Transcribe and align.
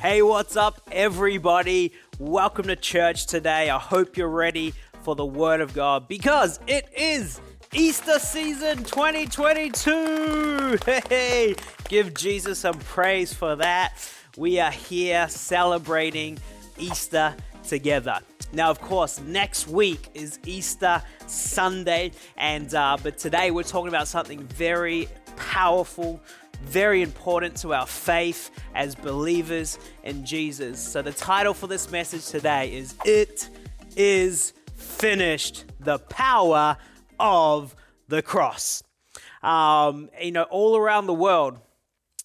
Hey, 0.00 0.22
what's 0.22 0.56
up, 0.56 0.80
everybody? 0.90 1.92
Welcome 2.18 2.68
to 2.68 2.76
church 2.76 3.26
today. 3.26 3.68
I 3.68 3.78
hope 3.78 4.16
you're 4.16 4.30
ready 4.30 4.72
for 5.02 5.14
the 5.14 5.26
Word 5.26 5.60
of 5.60 5.74
God 5.74 6.08
because 6.08 6.58
it 6.66 6.88
is 6.96 7.38
Easter 7.74 8.18
season 8.18 8.78
2022. 8.78 10.78
Hey, 10.86 11.54
give 11.90 12.14
Jesus 12.14 12.60
some 12.60 12.78
praise 12.78 13.34
for 13.34 13.56
that. 13.56 14.10
We 14.38 14.58
are 14.58 14.70
here 14.70 15.28
celebrating 15.28 16.38
Easter 16.78 17.36
together. 17.62 18.20
Now, 18.54 18.70
of 18.70 18.80
course, 18.80 19.20
next 19.20 19.68
week 19.68 20.08
is 20.14 20.38
Easter 20.46 21.02
Sunday, 21.26 22.12
and 22.38 22.74
uh, 22.74 22.96
but 23.02 23.18
today 23.18 23.50
we're 23.50 23.64
talking 23.64 23.88
about 23.88 24.08
something 24.08 24.44
very 24.44 25.08
powerful, 25.36 26.22
very 26.62 27.02
important 27.02 27.56
to 27.56 27.74
our 27.74 27.86
faith 27.86 28.50
as 28.74 28.94
believers 28.94 29.78
in 30.04 30.24
Jesus. 30.24 30.80
So, 30.80 31.02
the 31.02 31.12
title 31.12 31.54
for 31.54 31.66
this 31.66 31.90
message 31.90 32.26
today 32.26 32.72
is 32.72 32.94
It 33.04 33.48
is 33.96 34.52
Finished 34.74 35.64
the 35.80 35.98
Power 35.98 36.76
of 37.18 37.74
the 38.08 38.22
Cross. 38.22 38.82
Um, 39.42 40.10
you 40.20 40.32
know, 40.32 40.44
all 40.44 40.76
around 40.76 41.06
the 41.06 41.14
world, 41.14 41.58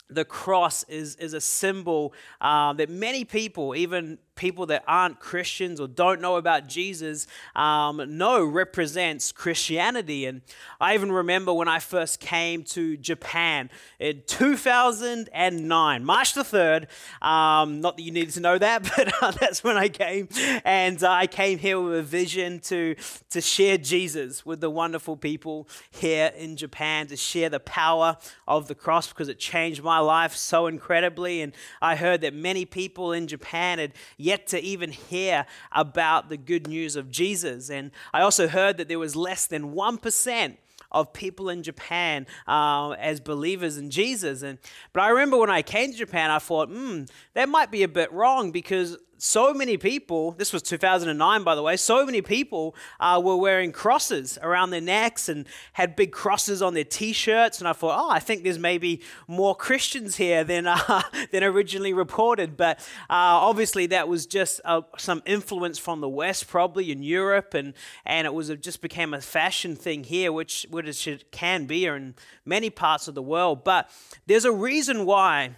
the 0.10 0.26
cross 0.26 0.84
is, 0.84 1.16
is 1.16 1.34
a 1.34 1.42
symbol 1.42 2.14
uh, 2.42 2.74
that 2.74 2.90
many 2.90 3.26
people, 3.26 3.76
even 3.76 4.18
people 4.36 4.66
that 4.68 4.84
aren't 4.88 5.20
Christians 5.20 5.80
or 5.80 5.88
don't 5.88 6.22
know 6.22 6.36
about 6.36 6.68
Jesus 6.68 7.28
um, 7.56 8.18
know 8.18 8.44
represents 8.44 9.32
Christianity. 9.32 10.26
And 10.26 10.42
I 10.80 10.94
even 10.94 11.12
remember 11.12 11.54
when 11.54 11.68
I 11.68 11.80
first 11.80 12.20
came 12.20 12.64
to 12.66 12.98
Japan 12.98 13.70
in 14.00 14.24
2009, 14.28 16.06
March 16.06 16.34
the 16.34 16.42
3rd. 16.42 16.88
Um, 17.26 17.82
not 17.82 17.98
that 17.98 18.04
you 18.04 18.12
needed 18.12 18.34
to 18.34 18.42
know 18.42 18.58
that, 18.58 18.84
but 18.98 19.24
uh, 19.24 19.32
that's 19.32 19.64
when 19.64 19.78
I 19.78 19.88
came. 19.90 20.28
And 20.64 21.02
uh, 21.04 21.10
I 21.10 21.28
came 21.28 21.58
here 21.58 21.80
with 21.80 21.96
a 21.96 22.04
vision 22.04 22.60
to, 22.62 22.96
to 23.30 23.42
share 23.42 23.78
Jesus 23.78 24.46
with 24.46 24.62
the 24.62 24.70
wonderful 24.70 25.16
people 25.16 25.68
here 25.92 26.32
in 26.38 26.58
Japan, 26.58 27.08
to 27.08 27.16
share 27.16 27.50
the 27.50 27.60
power 27.60 28.18
of 28.48 28.68
the 28.68 28.76
cross 28.76 29.08
because 29.10 29.30
it 29.30 29.40
changed 29.40 29.82
my 29.82 30.00
life 30.00 30.36
so 30.36 30.68
incredibly. 30.68 31.42
And 31.42 31.54
I 31.82 31.96
heard 31.96 32.22
that 32.22 32.34
many 32.34 32.66
people 32.66 33.14
in 33.14 33.28
Japan 33.28 33.80
had 33.80 33.94
yet 34.26 34.48
to 34.48 34.62
even 34.62 34.92
hear 34.92 35.46
about 35.72 36.30
the 36.30 36.38
good 36.38 36.68
news 36.68 36.96
of 36.96 37.10
Jesus. 37.12 37.70
And 37.70 37.92
I 38.14 38.22
also 38.22 38.48
heard 38.48 38.78
that 38.78 38.88
there 38.88 39.00
was 39.00 39.16
less 39.16 39.46
than 39.46 39.74
1% 39.74 40.58
of 40.92 41.14
people 41.14 41.50
in 41.50 41.62
Japan 41.62 42.26
uh, 42.48 42.92
as 42.92 43.20
believers 43.20 43.78
in 43.78 43.90
Jesus. 43.90 44.42
And 44.42 44.58
but 44.94 45.02
I 45.02 45.10
remember 45.10 45.38
when 45.38 45.50
I 45.50 45.62
came 45.62 45.92
to 45.92 45.98
Japan, 45.98 46.32
I 46.32 46.40
thought, 46.40 46.70
hmm, 46.70 47.04
that 47.34 47.50
might 47.50 47.70
be 47.70 47.84
a 47.84 47.88
bit 47.88 48.12
wrong 48.12 48.52
because 48.52 48.98
so 49.18 49.54
many 49.54 49.78
people, 49.78 50.32
this 50.32 50.52
was 50.52 50.62
2009 50.62 51.44
by 51.44 51.56
the 51.56 51.62
way, 51.62 51.78
so 51.78 52.06
many 52.06 52.22
people 52.22 52.76
uh, 53.00 53.22
were 53.24 53.38
wearing 53.38 53.72
crosses 53.72 54.38
around 54.42 54.72
their 54.72 54.82
necks 54.82 55.30
and 55.30 55.46
had 55.74 55.96
big 55.96 56.12
crosses 56.12 56.62
on 56.62 56.74
their 56.74 56.84
t 56.84 57.14
shirts. 57.14 57.60
And 57.60 57.68
I 57.68 57.74
thought, 57.74 57.98
oh, 57.98 58.10
I 58.10 58.20
think 58.20 58.44
there's 58.44 58.60
maybe 58.60 59.02
more 59.28 59.56
Christians 59.56 60.18
here 60.18 60.44
than, 60.44 60.68
uh, 60.68 61.02
than 61.32 61.44
originally 61.44 61.94
reported. 61.94 62.58
But 62.58 62.80
uh, 63.10 63.40
obviously, 63.40 63.86
that 63.88 64.08
was 64.08 64.26
just 64.26 64.60
uh, 64.66 64.82
some 64.98 65.22
influence 65.26 65.78
from 65.78 66.02
the 66.02 66.10
West, 66.10 66.48
probably 66.48 66.92
in 66.92 67.04
Europe. 67.04 67.54
And, 67.54 67.74
and 68.06 68.28
it 68.28 68.34
was 68.34 68.50
it 68.50 68.62
just 68.62 68.82
became 68.82 69.14
a 69.14 69.22
fashion 69.22 69.76
thing 69.76 70.04
here, 70.04 70.32
which, 70.32 70.66
which 70.70 71.08
it 71.08 71.32
can 71.32 71.66
be 71.66 71.86
in 71.86 72.16
many 72.46 72.70
parts 72.70 73.08
of 73.08 73.16
the 73.16 73.22
world. 73.22 73.64
But 73.64 73.90
there's 74.26 74.46
a 74.46 74.52
reason 74.52 75.06
why 75.06 75.52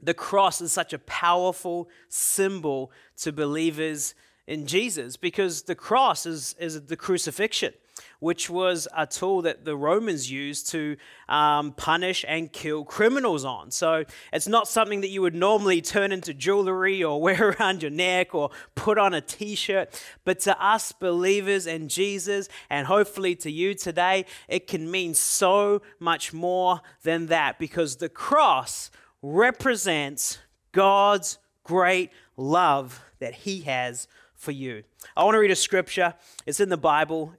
the 0.00 0.14
cross 0.14 0.60
is 0.60 0.72
such 0.72 0.92
a 0.92 0.98
powerful 0.98 1.88
symbol 2.08 2.92
to 3.18 3.32
believers 3.32 4.14
in 4.46 4.66
Jesus 4.66 5.16
because 5.16 5.62
the 5.62 5.74
cross 5.74 6.24
is, 6.24 6.56
is 6.58 6.80
the 6.86 6.96
crucifixion, 6.96 7.74
which 8.18 8.48
was 8.48 8.88
a 8.96 9.06
tool 9.06 9.42
that 9.42 9.66
the 9.66 9.76
Romans 9.76 10.30
used 10.30 10.70
to 10.70 10.96
um, 11.28 11.72
punish 11.72 12.24
and 12.26 12.50
kill 12.50 12.84
criminals 12.84 13.44
on. 13.44 13.70
So 13.70 14.04
it's 14.32 14.48
not 14.48 14.66
something 14.66 15.02
that 15.02 15.08
you 15.08 15.20
would 15.20 15.34
normally 15.34 15.82
turn 15.82 16.12
into 16.12 16.32
jewelry 16.32 17.04
or 17.04 17.20
wear 17.20 17.50
around 17.50 17.82
your 17.82 17.90
neck 17.90 18.34
or 18.34 18.50
put 18.74 18.96
on 18.96 19.12
a 19.12 19.20
t 19.20 19.54
shirt. 19.54 20.02
But 20.24 20.40
to 20.40 20.64
us 20.64 20.92
believers 20.92 21.66
in 21.66 21.88
Jesus, 21.88 22.48
and 22.70 22.86
hopefully 22.86 23.34
to 23.36 23.50
you 23.50 23.74
today, 23.74 24.24
it 24.48 24.66
can 24.66 24.90
mean 24.90 25.12
so 25.12 25.82
much 25.98 26.32
more 26.32 26.80
than 27.02 27.26
that 27.26 27.58
because 27.58 27.96
the 27.96 28.08
cross 28.08 28.90
represents 29.22 30.38
God's 30.72 31.38
great 31.64 32.10
love 32.36 33.00
that 33.18 33.34
He 33.34 33.62
has 33.62 34.08
for 34.34 34.52
you. 34.52 34.84
I 35.16 35.24
want 35.24 35.34
to 35.34 35.38
read 35.38 35.50
a 35.50 35.56
scripture. 35.56 36.14
It's 36.46 36.60
in 36.60 36.68
the 36.68 36.76
Bible, 36.76 37.34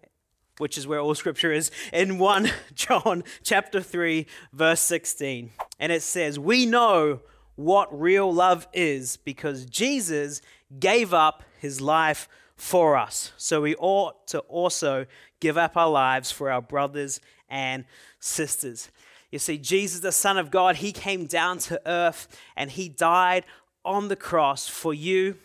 which 0.57 0.78
is 0.78 0.85
where 0.85 1.00
all 1.00 1.16
scripture 1.16 1.51
is, 1.51 1.72
in 1.94 2.18
1 2.18 2.50
John 2.75 3.23
chapter 3.44 3.81
3, 3.81 4.25
verse 4.53 4.81
16. 4.81 5.51
And 5.79 5.91
it 5.91 6.01
says, 6.01 6.38
We 6.38 6.66
know 6.66 7.22
what 7.56 7.97
real 7.97 8.34
love 8.34 8.68
is 8.73 9.18
because 9.18 9.66
Jesus 9.66 10.41
gave 10.79 11.13
up 11.13 11.44
his 11.59 11.81
life 11.81 12.29
for 12.56 12.97
us. 12.97 13.31
So 13.38 13.62
we 13.62 13.75
ought 13.75 14.28
to 14.28 14.39
also 14.39 15.06
give 15.39 15.57
up 15.57 15.78
our 15.78 15.89
lives 15.89 16.31
for 16.31 16.51
our 16.51 16.62
brothers 16.62 17.19
and 17.50 17.85
sisters. 18.19 18.89
You 19.31 19.40
see, 19.40 19.57
Jesus, 19.57 20.00
the 20.00 20.12
Son 20.12 20.38
of 20.38 20.50
God, 20.50 20.78
he 20.78 20.91
came 20.91 21.25
down 21.25 21.59
to 21.59 21.81
earth 21.85 22.28
and 22.56 22.72
he 22.72 22.90
died 22.90 23.45
on 23.85 24.07
the 24.07 24.16
cross 24.16 24.67
for 24.67 24.94
you 24.94 25.35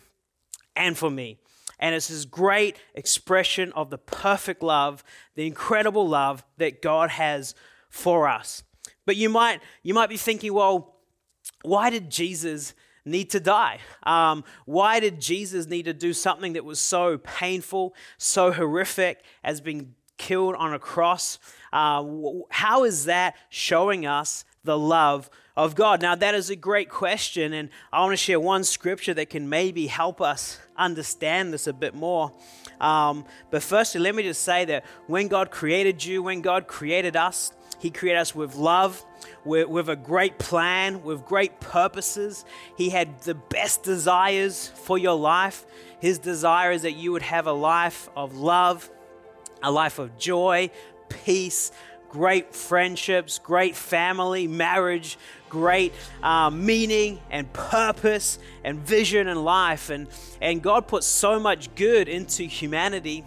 and 0.75 0.97
for 0.97 1.09
me. 1.09 1.37
And 1.79 1.93
it's 1.93 2.07
this 2.07 2.25
great 2.25 2.77
expression 2.93 3.71
of 3.73 3.89
the 3.89 3.97
perfect 3.97 4.63
love, 4.63 5.03
the 5.35 5.45
incredible 5.45 6.07
love 6.07 6.43
that 6.57 6.81
God 6.81 7.11
has 7.11 7.53
for 7.89 8.27
us. 8.27 8.63
But 9.05 9.17
you 9.17 9.29
might, 9.29 9.61
you 9.83 9.93
might 9.93 10.09
be 10.09 10.17
thinking, 10.17 10.53
well, 10.53 10.95
why 11.61 11.89
did 11.89 12.09
Jesus 12.09 12.73
need 13.03 13.29
to 13.31 13.39
die? 13.39 13.79
Um, 14.03 14.43
why 14.65 14.99
did 14.99 15.21
Jesus 15.21 15.67
need 15.67 15.83
to 15.83 15.93
do 15.93 16.11
something 16.11 16.53
that 16.53 16.65
was 16.65 16.79
so 16.79 17.17
painful, 17.19 17.93
so 18.17 18.51
horrific 18.51 19.23
as 19.43 19.61
being 19.61 19.93
killed 20.17 20.55
on 20.55 20.73
a 20.73 20.79
cross? 20.79 21.39
Uh, 21.71 22.03
how 22.49 22.83
is 22.83 23.05
that 23.05 23.35
showing 23.49 24.05
us 24.05 24.45
the 24.63 24.77
love 24.77 25.29
of 25.55 25.75
God? 25.75 26.01
Now, 26.01 26.15
that 26.15 26.35
is 26.35 26.49
a 26.49 26.55
great 26.55 26.89
question, 26.89 27.53
and 27.53 27.69
I 27.91 27.99
want 28.01 28.13
to 28.13 28.17
share 28.17 28.39
one 28.39 28.63
scripture 28.63 29.13
that 29.13 29.29
can 29.29 29.49
maybe 29.49 29.87
help 29.87 30.21
us 30.21 30.59
understand 30.77 31.53
this 31.53 31.67
a 31.67 31.73
bit 31.73 31.93
more. 31.93 32.31
Um, 32.79 33.25
but 33.51 33.63
firstly, 33.63 34.01
let 34.01 34.15
me 34.15 34.23
just 34.23 34.41
say 34.41 34.65
that 34.65 34.85
when 35.07 35.27
God 35.27 35.51
created 35.51 36.03
you, 36.03 36.23
when 36.23 36.41
God 36.41 36.67
created 36.67 37.15
us, 37.15 37.51
He 37.79 37.89
created 37.89 38.19
us 38.19 38.35
with 38.35 38.55
love, 38.55 39.03
with, 39.45 39.67
with 39.69 39.89
a 39.89 39.95
great 39.95 40.37
plan, 40.39 41.03
with 41.03 41.25
great 41.25 41.59
purposes. 41.59 42.45
He 42.77 42.89
had 42.89 43.21
the 43.21 43.35
best 43.35 43.83
desires 43.83 44.71
for 44.75 44.97
your 44.97 45.15
life. 45.17 45.65
His 45.99 46.19
desire 46.19 46.71
is 46.71 46.81
that 46.81 46.93
you 46.93 47.11
would 47.13 47.21
have 47.21 47.47
a 47.47 47.53
life 47.53 48.09
of 48.15 48.35
love, 48.35 48.89
a 49.65 49.71
life 49.71 49.99
of 49.99 50.17
joy, 50.17 50.69
peace, 51.09 51.71
great 52.09 52.55
friendships, 52.55 53.39
great 53.39 53.75
family, 53.75 54.47
marriage, 54.47 55.17
great 55.49 55.91
um, 56.23 56.65
meaning 56.65 57.19
and 57.29 57.51
purpose 57.51 58.39
and 58.63 58.79
vision 58.79 59.27
in 59.27 59.43
life. 59.43 59.89
And, 59.89 60.07
and 60.39 60.61
God 60.61 60.87
put 60.87 61.03
so 61.03 61.39
much 61.39 61.73
good 61.75 62.07
into 62.07 62.43
humanity. 62.43 63.25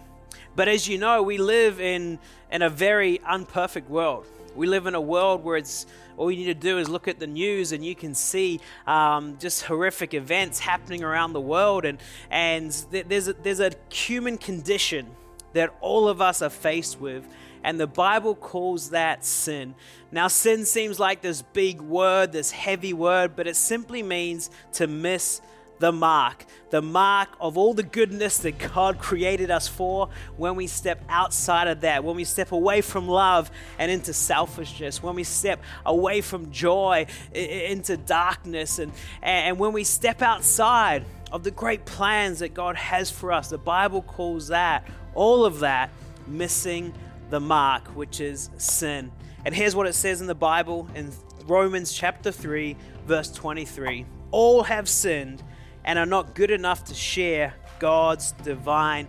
But 0.55 0.69
as 0.69 0.87
you 0.87 0.97
know, 0.97 1.21
we 1.21 1.37
live 1.37 1.79
in, 1.79 2.19
in 2.51 2.61
a 2.61 2.69
very 2.69 3.19
unperfect 3.19 3.89
world. 3.89 4.25
We 4.55 4.65
live 4.65 4.87
in 4.87 4.95
a 4.95 5.01
world 5.01 5.43
where 5.43 5.57
it's 5.57 5.85
all 6.17 6.31
you 6.31 6.37
need 6.37 6.45
to 6.45 6.53
do 6.53 6.79
is 6.79 6.89
look 6.89 7.07
at 7.07 7.19
the 7.19 7.27
news 7.27 7.73
and 7.73 7.85
you 7.85 7.95
can 7.95 8.15
see 8.15 8.59
um, 8.87 9.37
just 9.39 9.63
horrific 9.63 10.13
events 10.13 10.59
happening 10.59 11.03
around 11.03 11.33
the 11.33 11.41
world. 11.41 11.85
And, 11.85 11.99
and 12.31 12.71
there's, 12.91 13.27
a, 13.27 13.33
there's 13.33 13.59
a 13.59 13.71
human 13.89 14.37
condition 14.37 15.07
that 15.53 15.73
all 15.81 16.07
of 16.07 16.21
us 16.21 16.41
are 16.41 16.49
faced 16.49 16.99
with 16.99 17.27
and 17.63 17.79
the 17.79 17.87
Bible 17.87 18.35
calls 18.35 18.91
that 18.91 19.25
sin. 19.25 19.75
Now, 20.11 20.27
sin 20.27 20.65
seems 20.65 20.99
like 20.99 21.21
this 21.21 21.41
big 21.41 21.81
word, 21.81 22.31
this 22.31 22.51
heavy 22.51 22.93
word, 22.93 23.35
but 23.35 23.47
it 23.47 23.55
simply 23.55 24.01
means 24.01 24.49
to 24.73 24.87
miss 24.87 25.41
the 25.79 25.91
mark, 25.93 26.45
the 26.71 26.81
mark 26.81 27.29
of 27.39 27.57
all 27.57 27.73
the 27.73 27.83
goodness 27.83 28.39
that 28.39 28.57
God 28.73 28.99
created 28.99 29.49
us 29.49 29.67
for 29.67 30.09
when 30.35 30.55
we 30.55 30.67
step 30.67 31.01
outside 31.07 31.67
of 31.67 31.81
that, 31.81 32.03
when 32.03 32.17
we 32.17 32.25
step 32.25 32.51
away 32.51 32.81
from 32.81 33.07
love 33.07 33.49
and 33.77 33.89
into 33.89 34.13
selfishness, 34.13 35.01
when 35.01 35.15
we 35.15 35.23
step 35.23 35.61
away 35.85 36.19
from 36.19 36.51
joy 36.51 37.05
into 37.33 37.95
darkness, 37.95 38.79
and, 38.79 38.91
and 39.21 39.57
when 39.57 39.71
we 39.71 39.85
step 39.85 40.21
outside 40.21 41.05
of 41.31 41.43
the 41.43 41.51
great 41.51 41.85
plans 41.85 42.39
that 42.39 42.53
God 42.53 42.75
has 42.75 43.11
for 43.11 43.31
us. 43.31 43.49
The 43.49 43.57
Bible 43.57 44.01
calls 44.01 44.47
that, 44.47 44.87
all 45.15 45.45
of 45.45 45.59
that, 45.59 45.89
missing 46.27 46.93
the 47.29 47.39
mark, 47.39 47.87
which 47.89 48.19
is 48.19 48.49
sin. 48.57 49.11
And 49.45 49.55
here's 49.55 49.75
what 49.75 49.87
it 49.87 49.93
says 49.93 50.21
in 50.21 50.27
the 50.27 50.35
Bible 50.35 50.87
in 50.95 51.11
Romans 51.45 51.93
chapter 51.93 52.31
3, 52.31 52.75
verse 53.05 53.31
23. 53.31 54.05
all 54.31 54.63
have 54.63 54.87
sinned 54.87 55.41
and 55.83 55.97
are 55.97 56.05
not 56.05 56.35
good 56.35 56.51
enough 56.51 56.83
to 56.85 56.93
share 56.93 57.53
God's 57.79 58.33
divine 58.33 59.07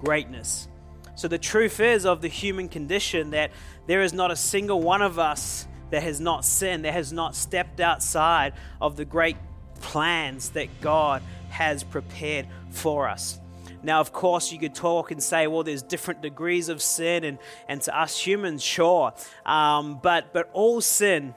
greatness. 0.00 0.68
So, 1.14 1.28
the 1.28 1.38
truth 1.38 1.78
is 1.80 2.06
of 2.06 2.22
the 2.22 2.28
human 2.28 2.68
condition 2.68 3.30
that 3.30 3.50
there 3.86 4.00
is 4.00 4.14
not 4.14 4.30
a 4.30 4.36
single 4.36 4.80
one 4.80 5.02
of 5.02 5.18
us 5.18 5.66
that 5.90 6.02
has 6.02 6.20
not 6.20 6.44
sinned, 6.44 6.86
that 6.86 6.94
has 6.94 7.12
not 7.12 7.36
stepped 7.36 7.80
outside 7.80 8.54
of 8.80 8.96
the 8.96 9.04
great 9.04 9.36
plans 9.82 10.50
that 10.50 10.68
God 10.80 11.22
has 11.50 11.84
prepared 11.84 12.46
for 12.70 13.08
us. 13.08 13.38
Now, 13.82 14.00
of 14.00 14.12
course, 14.12 14.52
you 14.52 14.58
could 14.58 14.74
talk 14.74 15.10
and 15.10 15.22
say, 15.22 15.46
well, 15.46 15.64
there's 15.64 15.82
different 15.82 16.22
degrees 16.22 16.68
of 16.68 16.80
sin, 16.80 17.24
and, 17.24 17.38
and 17.68 17.80
to 17.82 17.98
us 17.98 18.18
humans, 18.18 18.62
sure. 18.62 19.12
Um, 19.44 19.98
but, 20.02 20.32
but 20.32 20.50
all 20.52 20.80
sin 20.80 21.34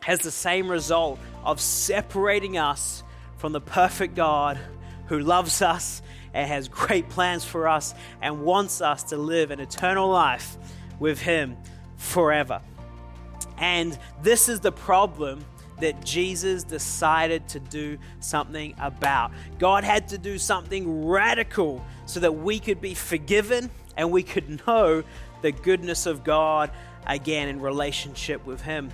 has 0.00 0.20
the 0.20 0.30
same 0.30 0.70
result 0.70 1.18
of 1.44 1.60
separating 1.60 2.58
us 2.58 3.02
from 3.36 3.52
the 3.52 3.60
perfect 3.60 4.14
God 4.14 4.58
who 5.06 5.20
loves 5.20 5.62
us 5.62 6.02
and 6.34 6.48
has 6.48 6.68
great 6.68 7.08
plans 7.08 7.44
for 7.44 7.68
us 7.68 7.94
and 8.20 8.42
wants 8.42 8.80
us 8.80 9.04
to 9.04 9.16
live 9.16 9.50
an 9.50 9.60
eternal 9.60 10.08
life 10.08 10.56
with 10.98 11.20
Him 11.20 11.56
forever. 11.96 12.60
And 13.56 13.98
this 14.22 14.48
is 14.48 14.60
the 14.60 14.72
problem 14.72 15.44
that 15.80 16.04
Jesus 16.04 16.64
decided 16.64 17.48
to 17.48 17.60
do 17.60 17.98
something 18.20 18.74
about. 18.78 19.32
God 19.58 19.84
had 19.84 20.08
to 20.08 20.18
do 20.18 20.38
something 20.38 21.06
radical 21.06 21.84
so 22.06 22.20
that 22.20 22.32
we 22.32 22.58
could 22.58 22.80
be 22.80 22.94
forgiven 22.94 23.70
and 23.96 24.10
we 24.10 24.22
could 24.22 24.66
know 24.66 25.02
the 25.42 25.52
goodness 25.52 26.06
of 26.06 26.24
God 26.24 26.70
again 27.06 27.48
in 27.48 27.60
relationship 27.60 28.44
with 28.46 28.62
Him. 28.62 28.90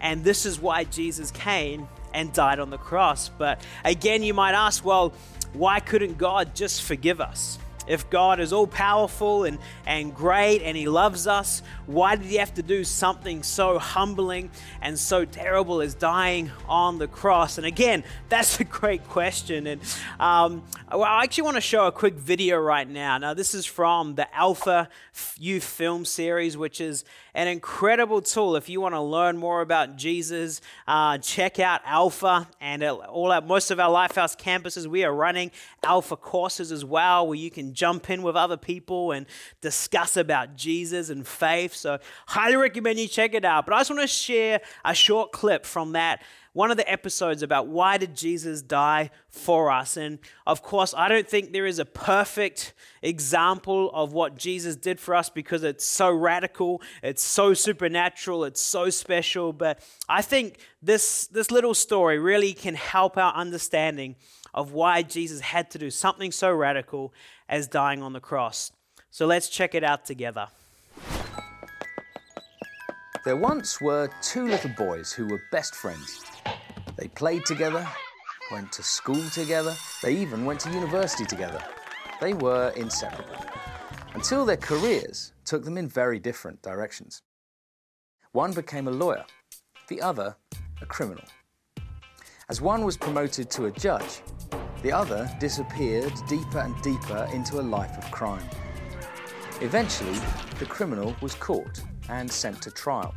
And 0.00 0.24
this 0.24 0.46
is 0.46 0.60
why 0.60 0.84
Jesus 0.84 1.30
came 1.30 1.88
and 2.12 2.32
died 2.32 2.58
on 2.58 2.70
the 2.70 2.78
cross. 2.78 3.28
But 3.28 3.60
again, 3.84 4.22
you 4.22 4.34
might 4.34 4.54
ask, 4.54 4.84
well, 4.84 5.14
why 5.52 5.80
couldn't 5.80 6.18
God 6.18 6.54
just 6.54 6.82
forgive 6.82 7.20
us? 7.20 7.58
If 7.86 8.08
God 8.10 8.40
is 8.40 8.52
all 8.52 8.66
powerful 8.66 9.44
and, 9.44 9.58
and 9.86 10.14
great 10.14 10.62
and 10.62 10.76
He 10.76 10.88
loves 10.88 11.26
us, 11.26 11.62
why 11.86 12.16
did 12.16 12.26
He 12.26 12.36
have 12.36 12.54
to 12.54 12.62
do 12.62 12.84
something 12.84 13.42
so 13.42 13.78
humbling 13.78 14.50
and 14.80 14.98
so 14.98 15.24
terrible 15.24 15.80
as 15.80 15.94
dying 15.94 16.50
on 16.68 16.98
the 16.98 17.08
cross? 17.08 17.58
And 17.58 17.66
again, 17.66 18.04
that's 18.28 18.60
a 18.60 18.64
great 18.64 19.08
question. 19.08 19.66
And 19.66 19.80
um, 20.18 20.62
I 20.88 21.22
actually 21.22 21.44
want 21.44 21.56
to 21.56 21.62
show 21.62 21.86
a 21.86 21.92
quick 21.92 22.14
video 22.14 22.58
right 22.58 22.88
now. 22.88 23.18
Now, 23.18 23.34
this 23.34 23.54
is 23.54 23.66
from 23.66 24.14
the 24.14 24.32
Alpha 24.34 24.88
Youth 25.38 25.64
Film 25.64 26.04
Series, 26.04 26.56
which 26.56 26.80
is 26.80 27.04
an 27.34 27.48
incredible 27.48 28.20
tool 28.20 28.56
if 28.56 28.68
you 28.68 28.80
want 28.80 28.94
to 28.94 29.00
learn 29.00 29.38
more 29.38 29.62
about 29.62 29.96
Jesus. 29.96 30.60
Uh, 30.86 31.18
check 31.18 31.58
out 31.58 31.80
Alpha 31.84 32.48
and 32.60 32.82
all 32.82 33.32
our, 33.32 33.40
most 33.40 33.70
of 33.70 33.80
our 33.80 33.90
Lifehouse 33.90 34.36
campuses. 34.36 34.86
We 34.86 35.04
are 35.04 35.14
running 35.14 35.50
Alpha 35.82 36.16
courses 36.16 36.70
as 36.70 36.84
well, 36.84 37.26
where 37.26 37.38
you 37.38 37.50
can 37.50 37.72
jump 37.72 38.10
in 38.10 38.22
with 38.22 38.36
other 38.36 38.56
people 38.56 39.12
and 39.12 39.26
discuss 39.60 40.16
about 40.16 40.56
Jesus 40.56 41.08
and 41.08 41.26
faith. 41.26 41.74
So, 41.74 41.98
highly 42.26 42.56
recommend 42.56 42.98
you 42.98 43.08
check 43.08 43.34
it 43.34 43.44
out. 43.44 43.64
But 43.66 43.74
I 43.74 43.80
just 43.80 43.90
want 43.90 44.02
to 44.02 44.08
share 44.08 44.60
a 44.84 44.94
short 44.94 45.32
clip 45.32 45.64
from 45.64 45.92
that 45.92 46.22
one 46.52 46.70
of 46.70 46.76
the 46.76 46.90
episodes 46.90 47.42
about 47.42 47.66
why 47.66 47.96
did 47.96 48.14
Jesus 48.14 48.60
die 48.60 49.10
for 49.28 49.70
us. 49.70 49.96
And 49.96 50.18
of 50.46 50.62
course, 50.62 50.92
I 50.96 51.08
don't 51.08 51.26
think 51.26 51.52
there 51.52 51.66
is 51.66 51.78
a 51.78 51.84
perfect 51.84 52.74
example 53.00 53.90
of 53.92 54.12
what 54.12 54.36
Jesus 54.36 54.76
did 54.76 55.00
for 55.00 55.14
us 55.14 55.30
because 55.30 55.64
it's 55.64 55.86
so 55.86 56.10
radical, 56.10 56.82
it's 57.02 57.22
so 57.22 57.54
supernatural, 57.54 58.44
it's 58.44 58.60
so 58.60 58.90
special. 58.90 59.52
But 59.52 59.80
I 60.08 60.20
think 60.20 60.58
this, 60.82 61.26
this 61.26 61.50
little 61.50 61.74
story 61.74 62.18
really 62.18 62.52
can 62.52 62.74
help 62.74 63.16
our 63.16 63.32
understanding 63.34 64.16
of 64.52 64.72
why 64.72 65.02
Jesus 65.02 65.40
had 65.40 65.70
to 65.70 65.78
do 65.78 65.90
something 65.90 66.30
so 66.30 66.52
radical 66.52 67.14
as 67.48 67.66
dying 67.66 68.02
on 68.02 68.12
the 68.12 68.20
cross. 68.20 68.72
So 69.10 69.26
let's 69.26 69.48
check 69.48 69.74
it 69.74 69.82
out 69.82 70.04
together. 70.04 70.48
There 73.24 73.36
once 73.36 73.80
were 73.80 74.10
two 74.20 74.46
little 74.48 74.72
boys 74.76 75.12
who 75.12 75.26
were 75.28 75.40
best 75.52 75.74
friends. 75.76 76.31
They 77.02 77.08
played 77.08 77.44
together, 77.44 77.84
went 78.52 78.70
to 78.74 78.82
school 78.84 79.28
together, 79.30 79.74
they 80.04 80.14
even 80.14 80.44
went 80.44 80.60
to 80.60 80.70
university 80.70 81.26
together. 81.26 81.60
They 82.20 82.32
were 82.32 82.72
inseparable 82.76 83.44
until 84.14 84.46
their 84.46 84.56
careers 84.56 85.32
took 85.44 85.64
them 85.64 85.76
in 85.76 85.88
very 85.88 86.20
different 86.20 86.62
directions. 86.62 87.22
One 88.30 88.52
became 88.52 88.86
a 88.86 88.92
lawyer, 88.92 89.24
the 89.88 90.00
other 90.00 90.36
a 90.80 90.86
criminal. 90.86 91.24
As 92.48 92.60
one 92.60 92.84
was 92.84 92.96
promoted 92.96 93.50
to 93.50 93.64
a 93.64 93.72
judge, 93.72 94.22
the 94.84 94.92
other 94.92 95.28
disappeared 95.40 96.12
deeper 96.28 96.60
and 96.60 96.80
deeper 96.82 97.28
into 97.34 97.58
a 97.58 97.68
life 97.78 97.98
of 97.98 98.08
crime. 98.12 98.48
Eventually, 99.60 100.20
the 100.60 100.66
criminal 100.66 101.16
was 101.20 101.34
caught 101.34 101.82
and 102.08 102.30
sent 102.30 102.62
to 102.62 102.70
trial. 102.70 103.12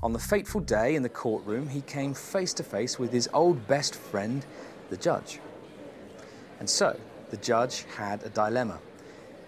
On 0.00 0.12
the 0.12 0.18
fateful 0.18 0.60
day 0.60 0.94
in 0.94 1.02
the 1.02 1.08
courtroom, 1.08 1.68
he 1.68 1.80
came 1.80 2.14
face 2.14 2.54
to 2.54 2.62
face 2.62 3.00
with 3.00 3.12
his 3.12 3.28
old 3.34 3.66
best 3.66 3.96
friend, 3.96 4.46
the 4.90 4.96
judge. 4.96 5.40
And 6.60 6.70
so, 6.70 6.98
the 7.30 7.36
judge 7.36 7.84
had 7.96 8.22
a 8.22 8.28
dilemma. 8.28 8.78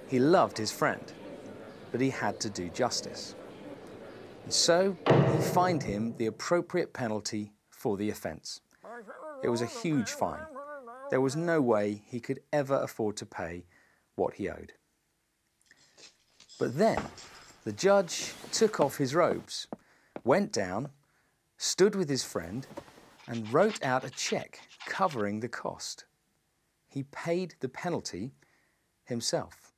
He 0.08 0.18
loved 0.18 0.58
his 0.58 0.72
friend, 0.72 1.12
but 1.92 2.00
he 2.00 2.10
had 2.10 2.40
to 2.40 2.50
do 2.50 2.68
justice. 2.70 3.36
And 4.42 4.52
so, 4.52 4.96
he 5.06 5.38
fined 5.38 5.84
him 5.84 6.16
the 6.18 6.26
appropriate 6.26 6.92
penalty 6.92 7.52
for 7.70 7.96
the 7.96 8.10
offence. 8.10 8.60
It 9.44 9.48
was 9.50 9.62
a 9.62 9.66
huge 9.66 10.10
fine. 10.10 10.42
There 11.10 11.20
was 11.20 11.36
no 11.36 11.60
way 11.60 12.02
he 12.06 12.18
could 12.18 12.40
ever 12.52 12.74
afford 12.82 13.16
to 13.18 13.26
pay 13.26 13.66
what 14.16 14.34
he 14.34 14.48
owed. 14.48 14.72
But 16.58 16.76
then, 16.76 17.00
the 17.62 17.72
judge 17.72 18.32
took 18.50 18.80
off 18.80 18.96
his 18.96 19.14
robes 19.14 19.68
went 20.24 20.52
down, 20.52 20.90
stood 21.56 21.94
with 21.94 22.08
his 22.08 22.24
friend, 22.24 22.66
and 23.26 23.52
wrote 23.52 23.82
out 23.84 24.04
a 24.04 24.10
check 24.10 24.60
covering 24.86 25.40
the 25.40 25.48
cost. 25.48 26.04
He 26.88 27.04
paid 27.04 27.54
the 27.60 27.68
penalty 27.68 28.32
himself. 29.04 29.72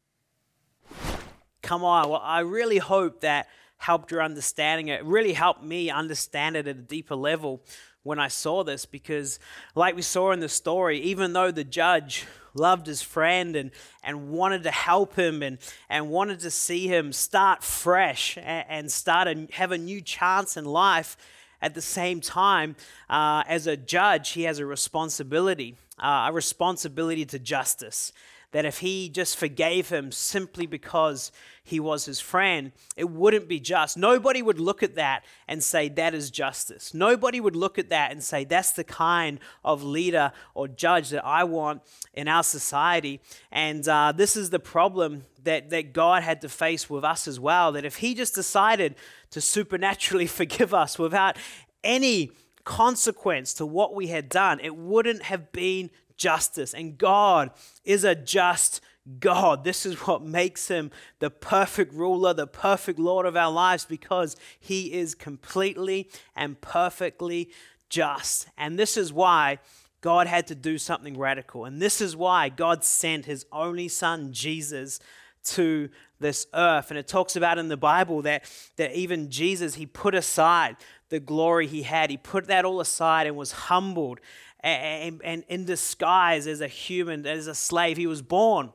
Come 1.63 1.85
on. 1.85 2.09
Well, 2.09 2.23
I 2.23 2.41
really 2.41 2.79
hope 2.79 3.21
that 3.21 3.49
helped 3.77 4.11
your 4.11 4.23
understanding. 4.23 4.89
It 4.89 5.05
really 5.05 5.33
helped 5.33 5.63
me 5.63 5.91
understand 5.91 6.57
it 6.57 6.67
at 6.67 6.77
a 6.77 6.81
deeper 6.81 7.17
level 7.17 7.65
when 8.03 8.19
I 8.19 8.29
saw 8.29 8.65
this 8.65 8.85
because, 8.85 9.39
like 9.75 9.95
we 9.95 10.03
saw 10.03 10.33
in 10.33 10.41
the 10.41 10.49
story, 10.49 10.99
even 11.01 11.33
though 11.33 11.51
the 11.51 11.65
judge 11.65 12.27
loved 12.55 12.87
his 12.87 13.01
friend 13.01 13.57
and, 13.57 13.71
and 14.03 14.31
wanted 14.31 14.65
to 14.65 14.71
help 14.71 15.15
him 15.17 15.43
and, 15.43 15.59
and 15.89 16.11
wanted 16.11 16.41
to 16.41 16.51
see 16.51 16.87
him 16.87 17.13
start 17.13 17.63
fresh 17.63 18.37
and, 18.37 18.67
and 18.69 18.93
start 18.93 19.29
and 19.29 19.51
have 19.53 19.73
a 19.73 19.79
new 19.79 20.01
chance 20.01 20.57
in 20.57 20.65
life, 20.65 21.17
at 21.63 21.75
the 21.75 21.81
same 21.81 22.21
time, 22.21 22.75
uh, 23.09 23.45
as 23.47 23.69
a 23.69 23.77
judge, 23.77 24.31
he 24.31 24.43
has 24.43 24.59
a 24.59 24.67
responsibility, 24.67 25.77
uh, 25.97 26.27
a 26.29 26.33
responsibility 26.33 27.25
to 27.25 27.39
justice 27.39 28.13
that 28.53 28.65
if 28.65 28.79
he 28.79 29.09
just 29.09 29.37
forgave 29.37 29.89
him 29.89 30.13
simply 30.13 30.67
because 30.67 31.33
he 31.65 31.81
was 31.81 32.05
his 32.05 32.21
friend, 32.21 32.73
it 32.97 33.09
wouldn't 33.09 33.49
be 33.49 33.59
just. 33.59 33.97
Nobody 33.97 34.43
would 34.43 34.61
look 34.61 34.83
at 34.83 34.95
that 34.95 35.25
and 35.49 35.63
say 35.63 35.89
that 35.89 36.15
is 36.15 36.31
justice. 36.31 36.93
Nobody 36.93 37.41
would 37.41 37.57
look 37.57 37.79
at 37.79 37.89
that 37.89 38.13
and 38.13 38.23
say 38.23 38.45
that's 38.45 38.73
the 38.73 38.85
kind 38.85 39.41
of 39.65 39.83
leader 39.83 40.33
or 40.55 40.69
judge 40.69 41.11
that 41.11 41.25
I 41.25 41.45
want 41.45 41.83
in 42.15 42.29
our 42.29 42.43
society. 42.43 43.21
And 43.51 43.87
uh, 43.89 44.13
this 44.13 44.37
is 44.37 44.51
the 44.51 44.59
problem 44.59 45.25
that, 45.45 45.71
that 45.71 45.93
God 45.93 46.23
had 46.23 46.41
to 46.43 46.49
face 46.49 46.91
with 46.91 47.05
us 47.05 47.27
as 47.27 47.41
well. 47.41 47.73
That 47.73 47.85
if 47.85 47.97
he 47.97 48.15
just 48.15 48.35
decided 48.35 48.95
to 49.31 49.41
supernaturally 49.41 50.27
forgive 50.29 50.75
us 50.75 50.99
without 50.99 51.37
any 51.83 52.33
consequence 52.65 53.55
to 53.55 53.67
what 53.67 53.95
we 53.95 54.09
had 54.09 54.29
done, 54.29 54.61
it 54.61 54.77
wouldn't 54.77 55.23
have 55.25 55.53
been 55.53 55.91
justice. 56.17 56.75
And 56.75 56.99
God 56.99 57.51
is 57.85 58.05
a 58.05 58.15
just 58.15 58.81
God. 59.19 59.65
This 59.65 59.85
is 59.85 59.97
what 60.07 60.23
makes 60.23 60.69
him 60.69 60.91
the 61.19 61.31
perfect 61.31 61.93
ruler, 61.93 62.33
the 62.33 62.47
perfect 62.47 62.99
Lord 62.99 63.27
of 63.27 63.37
our 63.37 63.51
lives, 63.51 63.85
because 63.85 64.37
he 64.59 64.93
is 64.93 65.15
completely 65.15 66.09
and 66.37 66.61
perfectly 66.61 67.51
just. 67.89 68.49
And 68.57 68.79
this 68.79 68.97
is 68.97 69.13
why 69.13 69.59
God 70.01 70.27
had 70.27 70.47
to 70.49 70.55
do 70.55 70.79
something 70.79 71.17
radical. 71.19 71.65
And 71.65 71.81
this 71.81 72.01
is 72.01 72.17
why 72.17 72.49
God 72.49 72.85
sent 72.85 73.27
his 73.27 73.47
only 73.53 73.89
son, 73.89 74.33
Jesus, 74.33 75.01
to 75.45 75.89
this 76.21 76.47
earth. 76.55 76.91
And 76.91 76.99
it 76.99 77.09
talks 77.09 77.37
about 77.37 77.59
in 77.59 77.69
the 77.69 77.77
Bible 77.77 78.23
that, 78.23 78.45
that 78.77 78.93
even 78.95 79.31
Jesus, 79.31 79.75
he 79.75 79.87
put 79.87 80.15
aside 80.15 80.77
the 81.09 81.21
glory 81.21 81.67
he 81.67 81.83
had, 81.83 82.11
he 82.11 82.17
put 82.17 82.47
that 82.47 82.65
all 82.65 82.81
aside 82.81 83.27
and 83.27 83.37
was 83.37 83.53
humbled 83.53 84.21
and, 84.63 85.21
and 85.25 85.45
in 85.49 85.65
disguise 85.65 86.47
as 86.47 86.61
a 86.61 86.69
human, 86.69 87.27
as 87.27 87.47
a 87.47 87.55
slave. 87.55 87.97
He 87.97 88.07
was 88.07 88.23
born 88.23 88.73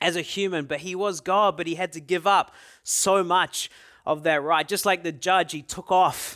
as 0.00 0.16
a 0.16 0.22
human, 0.22 0.66
but 0.66 0.80
he 0.80 0.94
was 0.94 1.20
God, 1.20 1.56
but 1.56 1.66
he 1.66 1.74
had 1.74 1.92
to 1.94 2.00
give 2.00 2.26
up 2.26 2.54
so 2.82 3.24
much 3.24 3.70
of 4.06 4.22
that 4.24 4.42
right. 4.42 4.66
Just 4.66 4.86
like 4.86 5.02
the 5.02 5.12
judge, 5.12 5.52
he 5.52 5.62
took 5.62 5.90
off 5.90 6.27